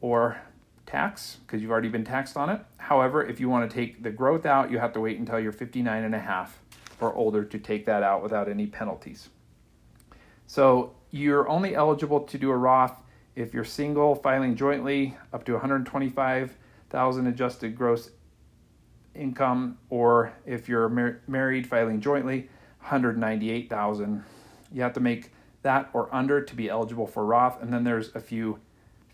or 0.02 0.42
tax 0.86 1.38
because 1.46 1.62
you've 1.62 1.72
already 1.72 1.90
been 1.90 2.04
taxed 2.04 2.36
on 2.36 2.50
it. 2.50 2.62
However, 2.78 3.26
if 3.26 3.40
you 3.40 3.50
want 3.50 3.70
to 3.70 3.74
take 3.74 4.04
the 4.04 4.10
growth 4.10 4.46
out, 4.46 4.72
you 4.72 4.80
have 4.80 4.94
to 4.94 5.00
wait 5.00 5.18
until 5.18 5.40
you're 5.40 5.52
59 5.52 6.04
and 6.04 6.14
a 6.14 6.20
half 6.20 6.60
or 7.00 7.14
older 7.14 7.44
to 7.44 7.58
take 7.58 7.86
that 7.86 8.04
out 8.04 8.22
without 8.22 8.50
any 8.50 8.68
penalties. 8.68 9.30
So 10.48 10.94
you're 11.10 11.48
only 11.48 11.76
eligible 11.76 12.22
to 12.22 12.38
do 12.38 12.52
a 12.52 12.58
Roth 12.58 13.02
if 13.36 13.54
you're 13.54 13.64
single, 13.64 14.16
filing 14.16 14.56
jointly, 14.56 15.18
up 15.32 15.46
to 15.46 15.54
125,000 15.54 17.28
adjusted 17.28 17.76
gross 17.76 18.10
income, 19.16 19.78
or 19.90 20.34
if 20.46 20.68
you're 20.68 20.90
mar- 20.90 21.22
married 21.28 21.68
filing 21.68 22.02
jointly, 22.02 22.50
198,000. 22.80 24.24
You 24.74 24.82
have 24.82 24.94
to 24.94 25.00
make 25.00 25.32
that 25.64 25.90
or 25.94 26.14
under 26.14 26.42
to 26.42 26.56
be 26.56 26.70
eligible 26.70 27.08
for 27.08 27.26
Roth, 27.26 27.62
and 27.62 27.72
then 27.72 27.84
there's 27.84 28.14
a 28.16 28.20
few 28.20 28.60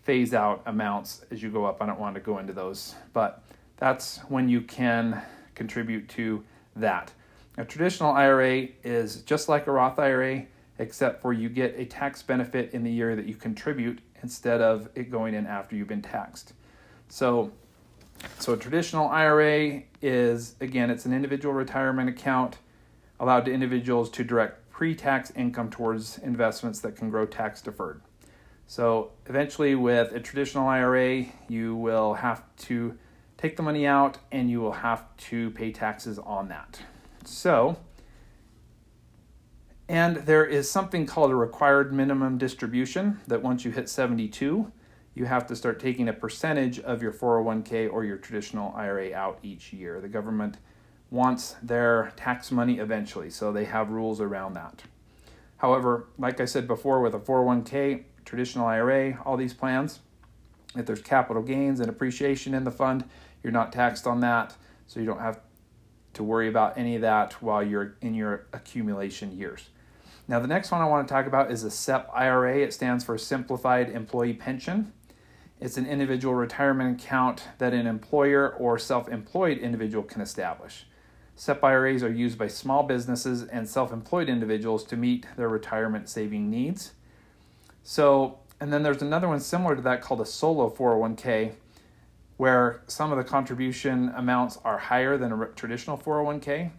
phase 0.02 0.32
out 0.32 0.62
amounts 0.66 1.24
as 1.30 1.42
you 1.42 1.50
go 1.50 1.64
up. 1.64 1.82
I 1.82 1.86
don't 1.86 2.00
want 2.00 2.14
to 2.14 2.20
go 2.20 2.38
into 2.38 2.52
those, 2.52 2.94
but 3.12 3.44
that's 3.76 4.18
when 4.28 4.48
you 4.48 4.62
can 4.62 5.22
contribute 5.54 6.08
to 6.10 6.42
that. 6.76 7.12
A 7.58 7.64
traditional 7.64 8.12
IRA 8.12 8.68
is 8.84 9.22
just 9.22 9.48
like 9.48 9.66
a 9.66 9.72
Roth 9.72 9.98
IRA, 9.98 10.44
except 10.78 11.20
for 11.20 11.32
you 11.32 11.48
get 11.48 11.74
a 11.76 11.84
tax 11.84 12.22
benefit 12.22 12.72
in 12.72 12.84
the 12.84 12.90
year 12.90 13.16
that 13.16 13.26
you 13.26 13.34
contribute 13.34 13.98
instead 14.22 14.60
of 14.60 14.88
it 14.94 15.10
going 15.10 15.34
in 15.34 15.46
after 15.46 15.76
you've 15.76 15.88
been 15.88 16.02
taxed. 16.02 16.52
So 17.08 17.52
so 18.38 18.54
a 18.54 18.56
traditional 18.56 19.08
IRA 19.08 19.82
is 20.02 20.54
again 20.60 20.90
it's 20.90 21.06
an 21.06 21.12
individual 21.12 21.54
retirement 21.54 22.08
account 22.08 22.58
allowed 23.20 23.44
to 23.44 23.52
individuals 23.52 24.10
to 24.10 24.24
direct 24.24 24.67
pre-tax 24.78 25.32
income 25.34 25.68
towards 25.68 26.18
investments 26.18 26.78
that 26.78 26.94
can 26.94 27.10
grow 27.10 27.26
tax 27.26 27.60
deferred. 27.60 28.00
So 28.68 29.10
eventually, 29.26 29.74
with 29.74 30.12
a 30.12 30.20
traditional 30.20 30.68
IRA, 30.68 31.24
you 31.48 31.74
will 31.74 32.14
have 32.14 32.44
to 32.58 32.96
take 33.36 33.56
the 33.56 33.62
money 33.64 33.88
out 33.88 34.18
and 34.30 34.48
you 34.48 34.60
will 34.60 34.70
have 34.70 35.04
to 35.16 35.50
pay 35.50 35.72
taxes 35.72 36.20
on 36.20 36.46
that. 36.50 36.80
So, 37.24 37.76
and 39.88 40.18
there 40.18 40.44
is 40.46 40.70
something 40.70 41.06
called 41.06 41.32
a 41.32 41.34
required 41.34 41.92
minimum 41.92 42.38
distribution 42.38 43.18
that 43.26 43.42
once 43.42 43.64
you 43.64 43.72
hit 43.72 43.88
72, 43.88 44.70
you 45.16 45.24
have 45.24 45.44
to 45.48 45.56
start 45.56 45.80
taking 45.80 46.08
a 46.08 46.12
percentage 46.12 46.78
of 46.78 47.02
your 47.02 47.12
401k 47.12 47.92
or 47.92 48.04
your 48.04 48.16
traditional 48.16 48.72
IRA 48.76 49.12
out 49.12 49.40
each 49.42 49.72
year. 49.72 50.00
The 50.00 50.06
government 50.06 50.58
wants 51.10 51.56
their 51.62 52.12
tax 52.16 52.50
money 52.50 52.78
eventually, 52.78 53.30
so 53.30 53.52
they 53.52 53.64
have 53.64 53.90
rules 53.90 54.20
around 54.20 54.54
that. 54.54 54.82
However, 55.58 56.06
like 56.18 56.40
I 56.40 56.44
said 56.44 56.66
before, 56.66 57.00
with 57.00 57.14
a 57.14 57.18
401k, 57.18 58.04
traditional 58.24 58.66
IRA, 58.66 59.20
all 59.24 59.36
these 59.36 59.54
plans, 59.54 60.00
if 60.76 60.86
there's 60.86 61.00
capital 61.00 61.42
gains 61.42 61.80
and 61.80 61.88
appreciation 61.88 62.54
in 62.54 62.64
the 62.64 62.70
fund, 62.70 63.04
you're 63.42 63.52
not 63.52 63.72
taxed 63.72 64.06
on 64.06 64.20
that, 64.20 64.54
so 64.86 65.00
you 65.00 65.06
don't 65.06 65.20
have 65.20 65.40
to 66.14 66.22
worry 66.22 66.48
about 66.48 66.76
any 66.76 66.96
of 66.96 67.02
that 67.02 67.34
while 67.42 67.62
you're 67.62 67.96
in 68.00 68.14
your 68.14 68.46
accumulation 68.52 69.36
years. 69.36 69.68
Now, 70.26 70.40
the 70.40 70.46
next 70.46 70.70
one 70.70 70.82
I 70.82 70.84
want 70.84 71.08
to 71.08 71.12
talk 71.12 71.26
about 71.26 71.50
is 71.50 71.64
a 71.64 71.70
SEP 71.70 72.10
IRA. 72.12 72.58
It 72.58 72.74
stands 72.74 73.02
for 73.02 73.16
Simplified 73.16 73.88
Employee 73.88 74.34
Pension. 74.34 74.92
It's 75.58 75.78
an 75.78 75.86
individual 75.86 76.34
retirement 76.34 77.00
account 77.00 77.44
that 77.58 77.72
an 77.72 77.86
employer 77.86 78.54
or 78.54 78.78
self 78.78 79.08
employed 79.08 79.58
individual 79.58 80.04
can 80.04 80.20
establish. 80.20 80.84
SEP 81.38 81.62
IRAs 81.62 82.02
are 82.02 82.10
used 82.10 82.36
by 82.36 82.48
small 82.48 82.82
businesses 82.82 83.44
and 83.44 83.68
self 83.68 83.92
employed 83.92 84.28
individuals 84.28 84.82
to 84.82 84.96
meet 84.96 85.24
their 85.36 85.48
retirement 85.48 86.08
saving 86.08 86.50
needs. 86.50 86.94
So, 87.84 88.40
and 88.60 88.72
then 88.72 88.82
there's 88.82 89.02
another 89.02 89.28
one 89.28 89.38
similar 89.38 89.76
to 89.76 89.82
that 89.82 90.02
called 90.02 90.20
a 90.20 90.26
solo 90.26 90.68
401k, 90.68 91.52
where 92.38 92.82
some 92.88 93.12
of 93.12 93.18
the 93.18 93.24
contribution 93.24 94.12
amounts 94.16 94.58
are 94.64 94.78
higher 94.78 95.16
than 95.16 95.30
a 95.30 95.46
traditional 95.54 95.96
401k. 95.96 96.72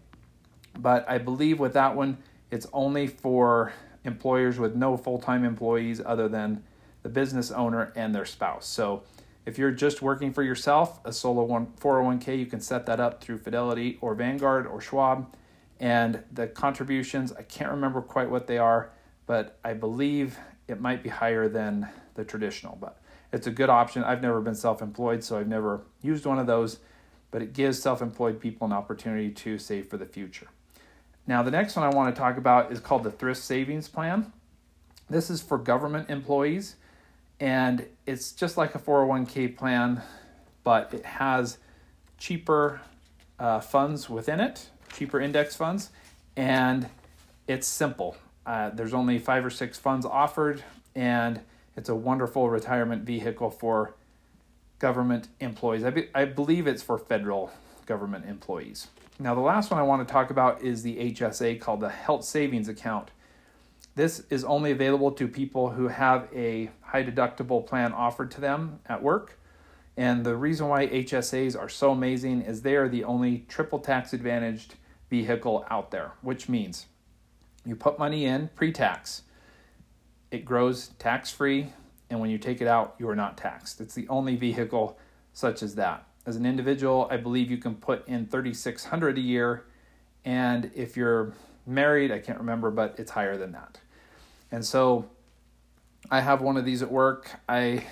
But 0.77 1.09
I 1.09 1.19
believe 1.19 1.57
with 1.61 1.71
that 1.73 1.95
one, 1.95 2.17
it's 2.51 2.67
only 2.73 3.07
for 3.07 3.71
employers 4.03 4.59
with 4.59 4.75
no 4.75 4.97
full 4.97 5.19
time 5.19 5.45
employees 5.45 6.01
other 6.05 6.27
than 6.27 6.63
the 7.01 7.09
business 7.09 7.49
owner 7.49 7.93
and 7.95 8.13
their 8.13 8.25
spouse. 8.25 8.67
So 8.67 9.03
if 9.45 9.57
you're 9.57 9.71
just 9.71 10.01
working 10.01 10.33
for 10.33 10.43
yourself, 10.43 10.99
a 11.05 11.13
solo 11.13 11.47
401k, 11.79 12.37
you 12.37 12.45
can 12.45 12.59
set 12.59 12.85
that 12.85 12.99
up 12.99 13.21
through 13.23 13.39
Fidelity 13.39 13.97
or 14.01 14.13
Vanguard 14.15 14.67
or 14.67 14.81
Schwab. 14.81 15.35
And 15.79 16.23
the 16.31 16.47
contributions, 16.47 17.31
I 17.31 17.43
can't 17.43 17.71
remember 17.71 18.01
quite 18.01 18.29
what 18.29 18.47
they 18.47 18.57
are, 18.57 18.91
but 19.25 19.57
I 19.63 19.73
believe 19.73 20.37
it 20.67 20.81
might 20.81 21.01
be 21.01 21.09
higher 21.09 21.47
than 21.47 21.87
the 22.15 22.25
traditional. 22.25 22.77
But 22.79 23.01
it's 23.31 23.47
a 23.47 23.51
good 23.51 23.69
option. 23.69 24.03
I've 24.03 24.21
never 24.21 24.41
been 24.41 24.55
self 24.55 24.81
employed, 24.81 25.23
so 25.23 25.37
I've 25.37 25.47
never 25.47 25.81
used 26.01 26.25
one 26.25 26.39
of 26.39 26.47
those, 26.47 26.79
but 27.31 27.41
it 27.41 27.53
gives 27.53 27.81
self 27.81 28.01
employed 28.01 28.39
people 28.39 28.67
an 28.67 28.73
opportunity 28.73 29.31
to 29.31 29.57
save 29.57 29.87
for 29.87 29.97
the 29.97 30.05
future. 30.05 30.47
Now, 31.27 31.43
the 31.43 31.51
next 31.51 31.75
one 31.75 31.85
I 31.85 31.95
want 31.95 32.13
to 32.13 32.19
talk 32.19 32.37
about 32.37 32.71
is 32.71 32.79
called 32.79 33.03
the 33.03 33.11
Thrift 33.11 33.41
Savings 33.41 33.87
Plan. 33.87 34.33
This 35.09 35.29
is 35.29 35.41
for 35.41 35.57
government 35.57 36.09
employees, 36.09 36.75
and 37.39 37.85
it's 38.05 38.31
just 38.31 38.57
like 38.57 38.75
a 38.75 38.79
401k 38.79 39.55
plan, 39.55 40.01
but 40.63 40.93
it 40.93 41.05
has 41.05 41.57
cheaper 42.17 42.81
uh, 43.39 43.59
funds 43.59 44.09
within 44.09 44.39
it, 44.39 44.69
cheaper 44.93 45.19
index 45.19 45.55
funds, 45.55 45.91
and 46.35 46.89
it's 47.47 47.67
simple. 47.67 48.17
Uh, 48.45 48.69
there's 48.69 48.93
only 48.93 49.19
five 49.19 49.45
or 49.45 49.49
six 49.49 49.77
funds 49.77 50.05
offered, 50.05 50.63
and 50.95 51.39
it's 51.75 51.89
a 51.89 51.95
wonderful 51.95 52.49
retirement 52.49 53.03
vehicle 53.03 53.49
for 53.49 53.95
government 54.79 55.27
employees. 55.39 55.83
I, 55.83 55.89
be, 55.91 56.07
I 56.15 56.25
believe 56.25 56.67
it's 56.67 56.83
for 56.83 56.97
federal 56.97 57.51
government 57.85 58.25
employees. 58.25 58.87
Now, 59.19 59.35
the 59.35 59.41
last 59.41 59.69
one 59.69 59.79
I 59.79 59.83
want 59.83 60.07
to 60.07 60.11
talk 60.11 60.29
about 60.29 60.61
is 60.61 60.81
the 60.81 60.95
HSA 61.11 61.59
called 61.59 61.81
the 61.81 61.89
Health 61.89 62.23
Savings 62.23 62.69
Account. 62.69 63.11
This 63.99 64.23
is 64.29 64.45
only 64.45 64.71
available 64.71 65.11
to 65.11 65.27
people 65.27 65.71
who 65.71 65.89
have 65.89 66.29
a 66.33 66.69
high 66.79 67.03
deductible 67.03 67.67
plan 67.67 67.91
offered 67.91 68.31
to 68.31 68.39
them 68.39 68.79
at 68.85 69.03
work. 69.03 69.37
And 69.97 70.25
the 70.25 70.37
reason 70.37 70.69
why 70.69 70.87
HSAs 70.87 71.59
are 71.59 71.67
so 71.67 71.91
amazing 71.91 72.43
is 72.43 72.61
they 72.61 72.77
are 72.77 72.87
the 72.87 73.03
only 73.03 73.39
triple 73.49 73.79
tax 73.79 74.13
advantaged 74.13 74.75
vehicle 75.09 75.65
out 75.69 75.91
there, 75.91 76.13
which 76.21 76.47
means 76.47 76.85
you 77.65 77.75
put 77.75 77.99
money 77.99 78.23
in 78.23 78.49
pre 78.55 78.71
tax, 78.71 79.23
it 80.31 80.45
grows 80.45 80.91
tax 80.97 81.29
free, 81.29 81.73
and 82.09 82.21
when 82.21 82.29
you 82.29 82.37
take 82.37 82.61
it 82.61 82.69
out, 82.69 82.95
you 82.99 83.09
are 83.09 83.17
not 83.17 83.35
taxed. 83.35 83.81
It's 83.81 83.95
the 83.95 84.07
only 84.07 84.37
vehicle 84.37 84.97
such 85.33 85.61
as 85.61 85.75
that. 85.75 86.07
As 86.25 86.37
an 86.37 86.45
individual, 86.45 87.09
I 87.11 87.17
believe 87.17 87.51
you 87.51 87.57
can 87.57 87.75
put 87.75 88.07
in 88.07 88.27
3,600 88.27 89.17
a 89.17 89.21
year 89.21 89.65
and 90.23 90.71
if 90.73 90.95
you're 90.95 91.33
married, 91.67 92.11
I 92.13 92.19
can't 92.19 92.37
remember, 92.37 92.71
but 92.71 92.95
it's 92.97 93.11
higher 93.11 93.37
than 93.37 93.51
that. 93.51 93.77
And 94.51 94.65
so 94.65 95.09
I 96.09 96.21
have 96.21 96.41
one 96.41 96.57
of 96.57 96.65
these 96.65 96.81
at 96.81 96.91
work. 96.91 97.39
I 97.47 97.85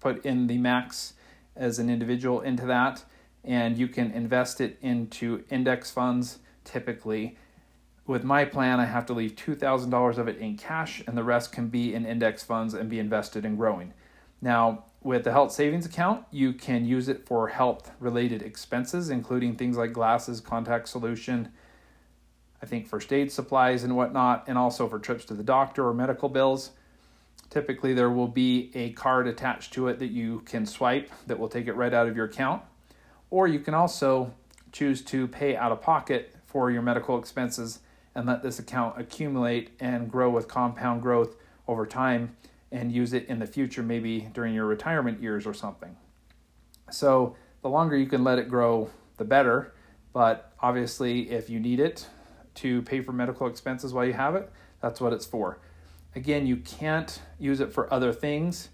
put 0.00 0.24
in 0.24 0.46
the 0.46 0.58
max 0.58 1.14
as 1.54 1.78
an 1.78 1.90
individual 1.90 2.40
into 2.40 2.66
that 2.66 3.04
and 3.44 3.76
you 3.76 3.88
can 3.88 4.10
invest 4.12 4.60
it 4.60 4.78
into 4.80 5.44
index 5.50 5.90
funds 5.90 6.38
typically. 6.64 7.36
With 8.06 8.24
my 8.24 8.44
plan, 8.44 8.80
I 8.80 8.86
have 8.86 9.06
to 9.06 9.12
leave 9.12 9.36
$2,000 9.36 10.18
of 10.18 10.28
it 10.28 10.38
in 10.38 10.56
cash, 10.56 11.02
and 11.06 11.16
the 11.16 11.22
rest 11.22 11.52
can 11.52 11.68
be 11.68 11.94
in 11.94 12.04
index 12.04 12.42
funds 12.42 12.74
and 12.74 12.90
be 12.90 12.98
invested 12.98 13.44
in 13.44 13.56
growing. 13.56 13.94
Now, 14.40 14.86
with 15.02 15.24
the 15.24 15.32
health 15.32 15.52
savings 15.52 15.86
account, 15.86 16.24
you 16.30 16.52
can 16.52 16.84
use 16.84 17.08
it 17.08 17.26
for 17.26 17.48
health 17.48 17.92
related 18.00 18.42
expenses, 18.42 19.08
including 19.08 19.54
things 19.54 19.76
like 19.76 19.92
glasses, 19.92 20.40
contact 20.40 20.88
solution, 20.88 21.52
I 22.62 22.66
think 22.66 22.86
first 22.86 23.12
aid 23.12 23.32
supplies 23.32 23.82
and 23.82 23.96
whatnot, 23.96 24.44
and 24.46 24.56
also 24.56 24.88
for 24.88 24.98
trips 24.98 25.24
to 25.26 25.34
the 25.34 25.42
doctor 25.42 25.86
or 25.86 25.92
medical 25.92 26.28
bills. 26.28 26.70
Typically, 27.50 27.92
there 27.92 28.08
will 28.08 28.28
be 28.28 28.70
a 28.74 28.92
card 28.92 29.26
attached 29.26 29.72
to 29.74 29.88
it 29.88 29.98
that 29.98 30.10
you 30.10 30.40
can 30.46 30.64
swipe 30.64 31.10
that 31.26 31.38
will 31.38 31.48
take 31.48 31.66
it 31.66 31.74
right 31.74 31.92
out 31.92 32.06
of 32.06 32.16
your 32.16 32.26
account. 32.26 32.62
Or 33.30 33.48
you 33.48 33.58
can 33.58 33.74
also 33.74 34.32
choose 34.70 35.02
to 35.06 35.26
pay 35.26 35.56
out 35.56 35.72
of 35.72 35.82
pocket 35.82 36.34
for 36.46 36.70
your 36.70 36.82
medical 36.82 37.18
expenses 37.18 37.80
and 38.14 38.26
let 38.26 38.42
this 38.42 38.58
account 38.58 38.98
accumulate 38.98 39.70
and 39.80 40.10
grow 40.10 40.30
with 40.30 40.46
compound 40.48 41.02
growth 41.02 41.36
over 41.66 41.84
time 41.84 42.36
and 42.70 42.92
use 42.92 43.12
it 43.12 43.26
in 43.26 43.38
the 43.38 43.46
future, 43.46 43.82
maybe 43.82 44.28
during 44.32 44.54
your 44.54 44.66
retirement 44.66 45.20
years 45.20 45.46
or 45.46 45.52
something. 45.52 45.96
So, 46.90 47.36
the 47.60 47.68
longer 47.68 47.96
you 47.96 48.06
can 48.06 48.24
let 48.24 48.38
it 48.38 48.48
grow, 48.48 48.90
the 49.16 49.24
better. 49.24 49.74
But 50.12 50.52
obviously, 50.60 51.30
if 51.30 51.50
you 51.50 51.60
need 51.60 51.80
it 51.80 52.06
to 52.56 52.82
pay 52.82 53.00
for 53.00 53.12
medical 53.12 53.46
expenses 53.46 53.92
while 53.92 54.04
you 54.04 54.12
have 54.12 54.34
it, 54.34 54.50
that's 54.80 55.00
what 55.00 55.12
it's 55.12 55.26
for. 55.26 55.58
Again, 56.14 56.46
you 56.46 56.56
can't 56.56 57.20
use 57.38 57.60
it 57.60 57.72
for 57.72 57.92
other 57.92 58.12
things. 58.12 58.68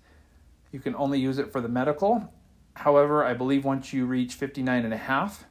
You 0.73 0.81
can 0.81 0.95
only 0.97 1.21
use 1.21 1.39
it 1.39 1.53
for 1.53 1.61
the 1.61 1.69
medical. 1.69 2.33
However, 2.75 3.25
I 3.25 3.35
believe 3.35 3.65
once 3.65 3.93
you 3.93 4.07
reach 4.07 4.35
59 4.35 4.85
and 4.85 4.95
a 4.95 4.99
half, 4.99 5.45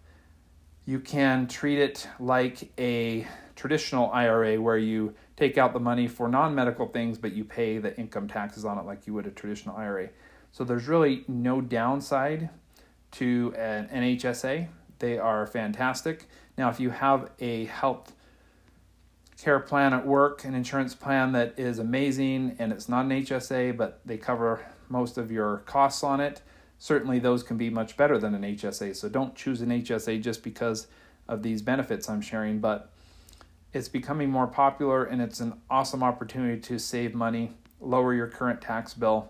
you 0.85 0.99
can 0.99 1.47
treat 1.47 1.79
it 1.79 2.07
like 2.19 2.71
a 2.79 3.27
traditional 3.55 4.09
IRA 4.11 4.61
where 4.61 4.77
you 4.77 5.13
take 5.35 5.57
out 5.57 5.73
the 5.73 5.79
money 5.79 6.07
for 6.07 6.29
non 6.29 6.55
medical 6.55 6.87
things, 6.87 7.17
but 7.17 7.33
you 7.33 7.43
pay 7.43 7.77
the 7.77 7.97
income 7.97 8.27
taxes 8.27 8.63
on 8.63 8.77
it 8.77 8.85
like 8.85 9.07
you 9.07 9.13
would 9.13 9.27
a 9.27 9.31
traditional 9.31 9.75
IRA. 9.75 10.09
So 10.51 10.63
there's 10.63 10.87
really 10.87 11.25
no 11.27 11.59
downside 11.59 12.49
to 13.11 13.53
an 13.57 13.89
NHSA. 13.89 14.67
They 14.99 15.17
are 15.17 15.45
fantastic. 15.45 16.25
Now, 16.57 16.69
if 16.69 16.79
you 16.79 16.89
have 16.89 17.29
a 17.39 17.65
health 17.65 18.13
care 19.37 19.59
plan 19.59 19.93
at 19.93 20.05
work, 20.05 20.43
an 20.45 20.55
insurance 20.55 20.95
plan 20.95 21.31
that 21.33 21.53
is 21.57 21.79
amazing 21.79 22.55
and 22.59 22.71
it's 22.71 22.89
not 22.89 23.05
an 23.05 23.11
HSA, 23.11 23.77
but 23.77 24.01
they 24.05 24.17
cover 24.17 24.65
most 24.89 25.17
of 25.17 25.31
your 25.31 25.57
costs 25.59 26.03
on 26.03 26.19
it, 26.19 26.41
certainly 26.79 27.19
those 27.19 27.43
can 27.43 27.57
be 27.57 27.69
much 27.69 27.97
better 27.97 28.17
than 28.17 28.33
an 28.33 28.41
HSA. 28.41 28.95
So 28.95 29.09
don't 29.09 29.35
choose 29.35 29.61
an 29.61 29.69
HSA 29.69 30.21
just 30.21 30.43
because 30.43 30.87
of 31.27 31.43
these 31.43 31.61
benefits 31.61 32.09
I'm 32.09 32.21
sharing, 32.21 32.59
but 32.59 32.91
it's 33.73 33.89
becoming 33.89 34.29
more 34.29 34.47
popular 34.47 35.03
and 35.03 35.21
it's 35.21 35.39
an 35.39 35.53
awesome 35.69 36.03
opportunity 36.03 36.59
to 36.61 36.79
save 36.79 37.13
money, 37.13 37.51
lower 37.79 38.13
your 38.13 38.27
current 38.27 38.61
tax 38.61 38.93
bill, 38.93 39.29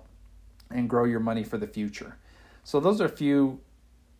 and 0.69 0.89
grow 0.89 1.05
your 1.05 1.19
money 1.19 1.43
for 1.43 1.57
the 1.57 1.67
future. 1.67 2.17
So, 2.63 2.79
those 2.79 2.99
are 2.99 3.05
a 3.05 3.09
few 3.09 3.61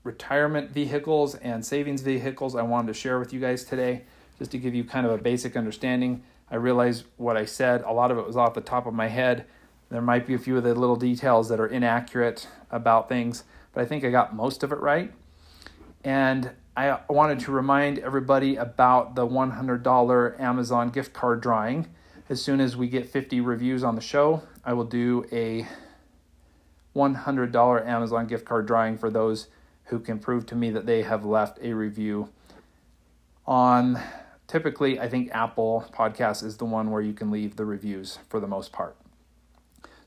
retirement 0.04 0.71
vehicles 0.71 1.36
and 1.36 1.65
savings 1.65 2.02
vehicles 2.02 2.56
I 2.56 2.62
wanted 2.62 2.88
to 2.88 2.93
share 2.93 3.19
with 3.19 3.34
you 3.34 3.41
guys 3.41 3.65
today, 3.65 4.04
just 4.38 4.52
to 4.52 4.58
give 4.58 4.76
you 4.76 4.84
kind 4.84 5.06
of 5.06 5.12
a 5.12 5.17
basic 5.17 5.56
understanding. 5.56 6.23
I 6.50 6.56
realize 6.56 7.04
what 7.17 7.38
I 7.38 7.45
said, 7.45 7.82
a 7.84 7.91
lot 7.91 8.12
of 8.12 8.17
it 8.17 8.26
was 8.26 8.38
off 8.38 8.54
the 8.54 8.62
top 8.62 8.86
of 8.86 8.93
my 8.93 9.08
head. 9.08 9.45
There 9.89 10.02
might 10.02 10.28
be 10.28 10.34
a 10.34 10.39
few 10.39 10.58
of 10.58 10.63
the 10.63 10.76
little 10.76 10.95
details 10.95 11.50
that 11.50 11.60
are 11.60 11.67
inaccurate 11.67 12.47
about 12.71 13.10
things, 13.10 13.43
but 13.73 13.82
I 13.82 13.86
think 13.86 14.04
I 14.04 14.10
got 14.10 14.36
most 14.36 14.63
of 14.63 14.71
it 14.71 14.80
right. 14.80 15.12
And 16.04 16.52
I 16.76 17.00
wanted 17.10 17.39
to 17.41 17.52
remind 17.52 18.00
everybody 18.00 18.56
about 18.56 19.15
the 19.15 19.26
$100 19.26 20.39
Amazon 20.39 20.89
gift 20.89 21.12
card 21.12 21.41
drawing 21.41 21.88
As 22.30 22.41
soon 22.41 22.60
as 22.60 22.78
we 22.78 22.88
get 22.88 23.10
50 23.10 23.41
reviews 23.41 23.84
on 23.84 23.95
the 23.95 24.02
show, 24.02 24.43
I 24.63 24.73
will 24.73 24.84
do 24.84 25.26
a 25.32 25.65
$100 26.95 27.88
Amazon 27.88 28.28
gift 28.28 28.45
card 28.45 28.67
drawing 28.67 28.97
for 28.97 29.10
those 29.10 29.47
who 29.86 30.00
can 30.00 30.19
prove 30.19 30.45
to 30.47 30.56
me 30.56 30.69
that 30.71 30.86
they 30.86 31.04
have 31.04 31.26
left 31.26 31.58
a 31.62 31.73
review 31.73 32.30
on 33.45 34.00
typically 34.47 34.99
I 34.99 35.07
think 35.10 35.29
Apple 35.31 35.86
Podcast 35.93 36.43
is 36.43 36.57
the 36.57 36.65
one 36.65 36.89
where 36.89 37.01
you 37.01 37.13
can 37.13 37.29
leave 37.29 37.55
the 37.55 37.65
reviews 37.65 38.19
for 38.29 38.39
the 38.39 38.47
most 38.47 38.71
part. 38.71 38.95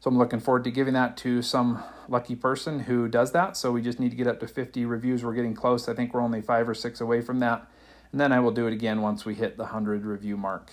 So 0.00 0.08
I'm 0.08 0.16
looking 0.16 0.40
forward 0.40 0.64
to 0.64 0.70
giving 0.70 0.94
that 0.94 1.18
to 1.18 1.42
some 1.42 1.82
lucky 2.08 2.34
person 2.34 2.80
who 2.80 3.06
does 3.06 3.32
that. 3.32 3.54
So 3.56 3.70
we 3.70 3.82
just 3.82 4.00
need 4.00 4.10
to 4.10 4.16
get 4.16 4.26
up 4.26 4.40
to 4.40 4.48
50 4.48 4.86
reviews. 4.86 5.22
We're 5.22 5.34
getting 5.34 5.54
close. 5.54 5.88
I 5.90 5.94
think 5.94 6.14
we're 6.14 6.22
only 6.22 6.40
5 6.40 6.70
or 6.70 6.74
6 6.74 7.00
away 7.02 7.20
from 7.20 7.38
that. 7.40 7.66
And 8.10 8.20
then 8.20 8.32
I 8.32 8.40
will 8.40 8.50
do 8.50 8.66
it 8.66 8.72
again 8.72 9.02
once 9.02 9.26
we 9.26 9.34
hit 9.34 9.58
the 9.58 9.64
100 9.64 10.06
review 10.06 10.38
mark. 10.38 10.72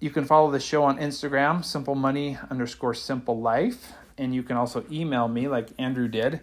You 0.00 0.08
can 0.08 0.24
follow 0.24 0.50
the 0.50 0.60
show 0.60 0.82
on 0.82 0.98
Instagram, 0.98 1.62
simple 1.62 1.94
money 1.94 2.38
underscore 2.50 2.94
simple 2.94 3.38
life. 3.38 3.92
And 4.16 4.34
you 4.34 4.42
can 4.42 4.56
also 4.56 4.86
email 4.90 5.28
me 5.28 5.46
like 5.46 5.68
Andrew 5.78 6.08
did 6.08 6.40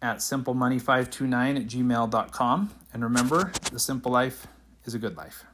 at 0.00 0.18
simplemoney529 0.18 1.56
at 1.56 1.66
gmail.com. 1.66 2.70
And 2.94 3.02
remember, 3.02 3.52
the 3.70 3.78
simple 3.78 4.10
life 4.10 4.46
is 4.86 4.94
a 4.94 4.98
good 4.98 5.16
life. 5.16 5.44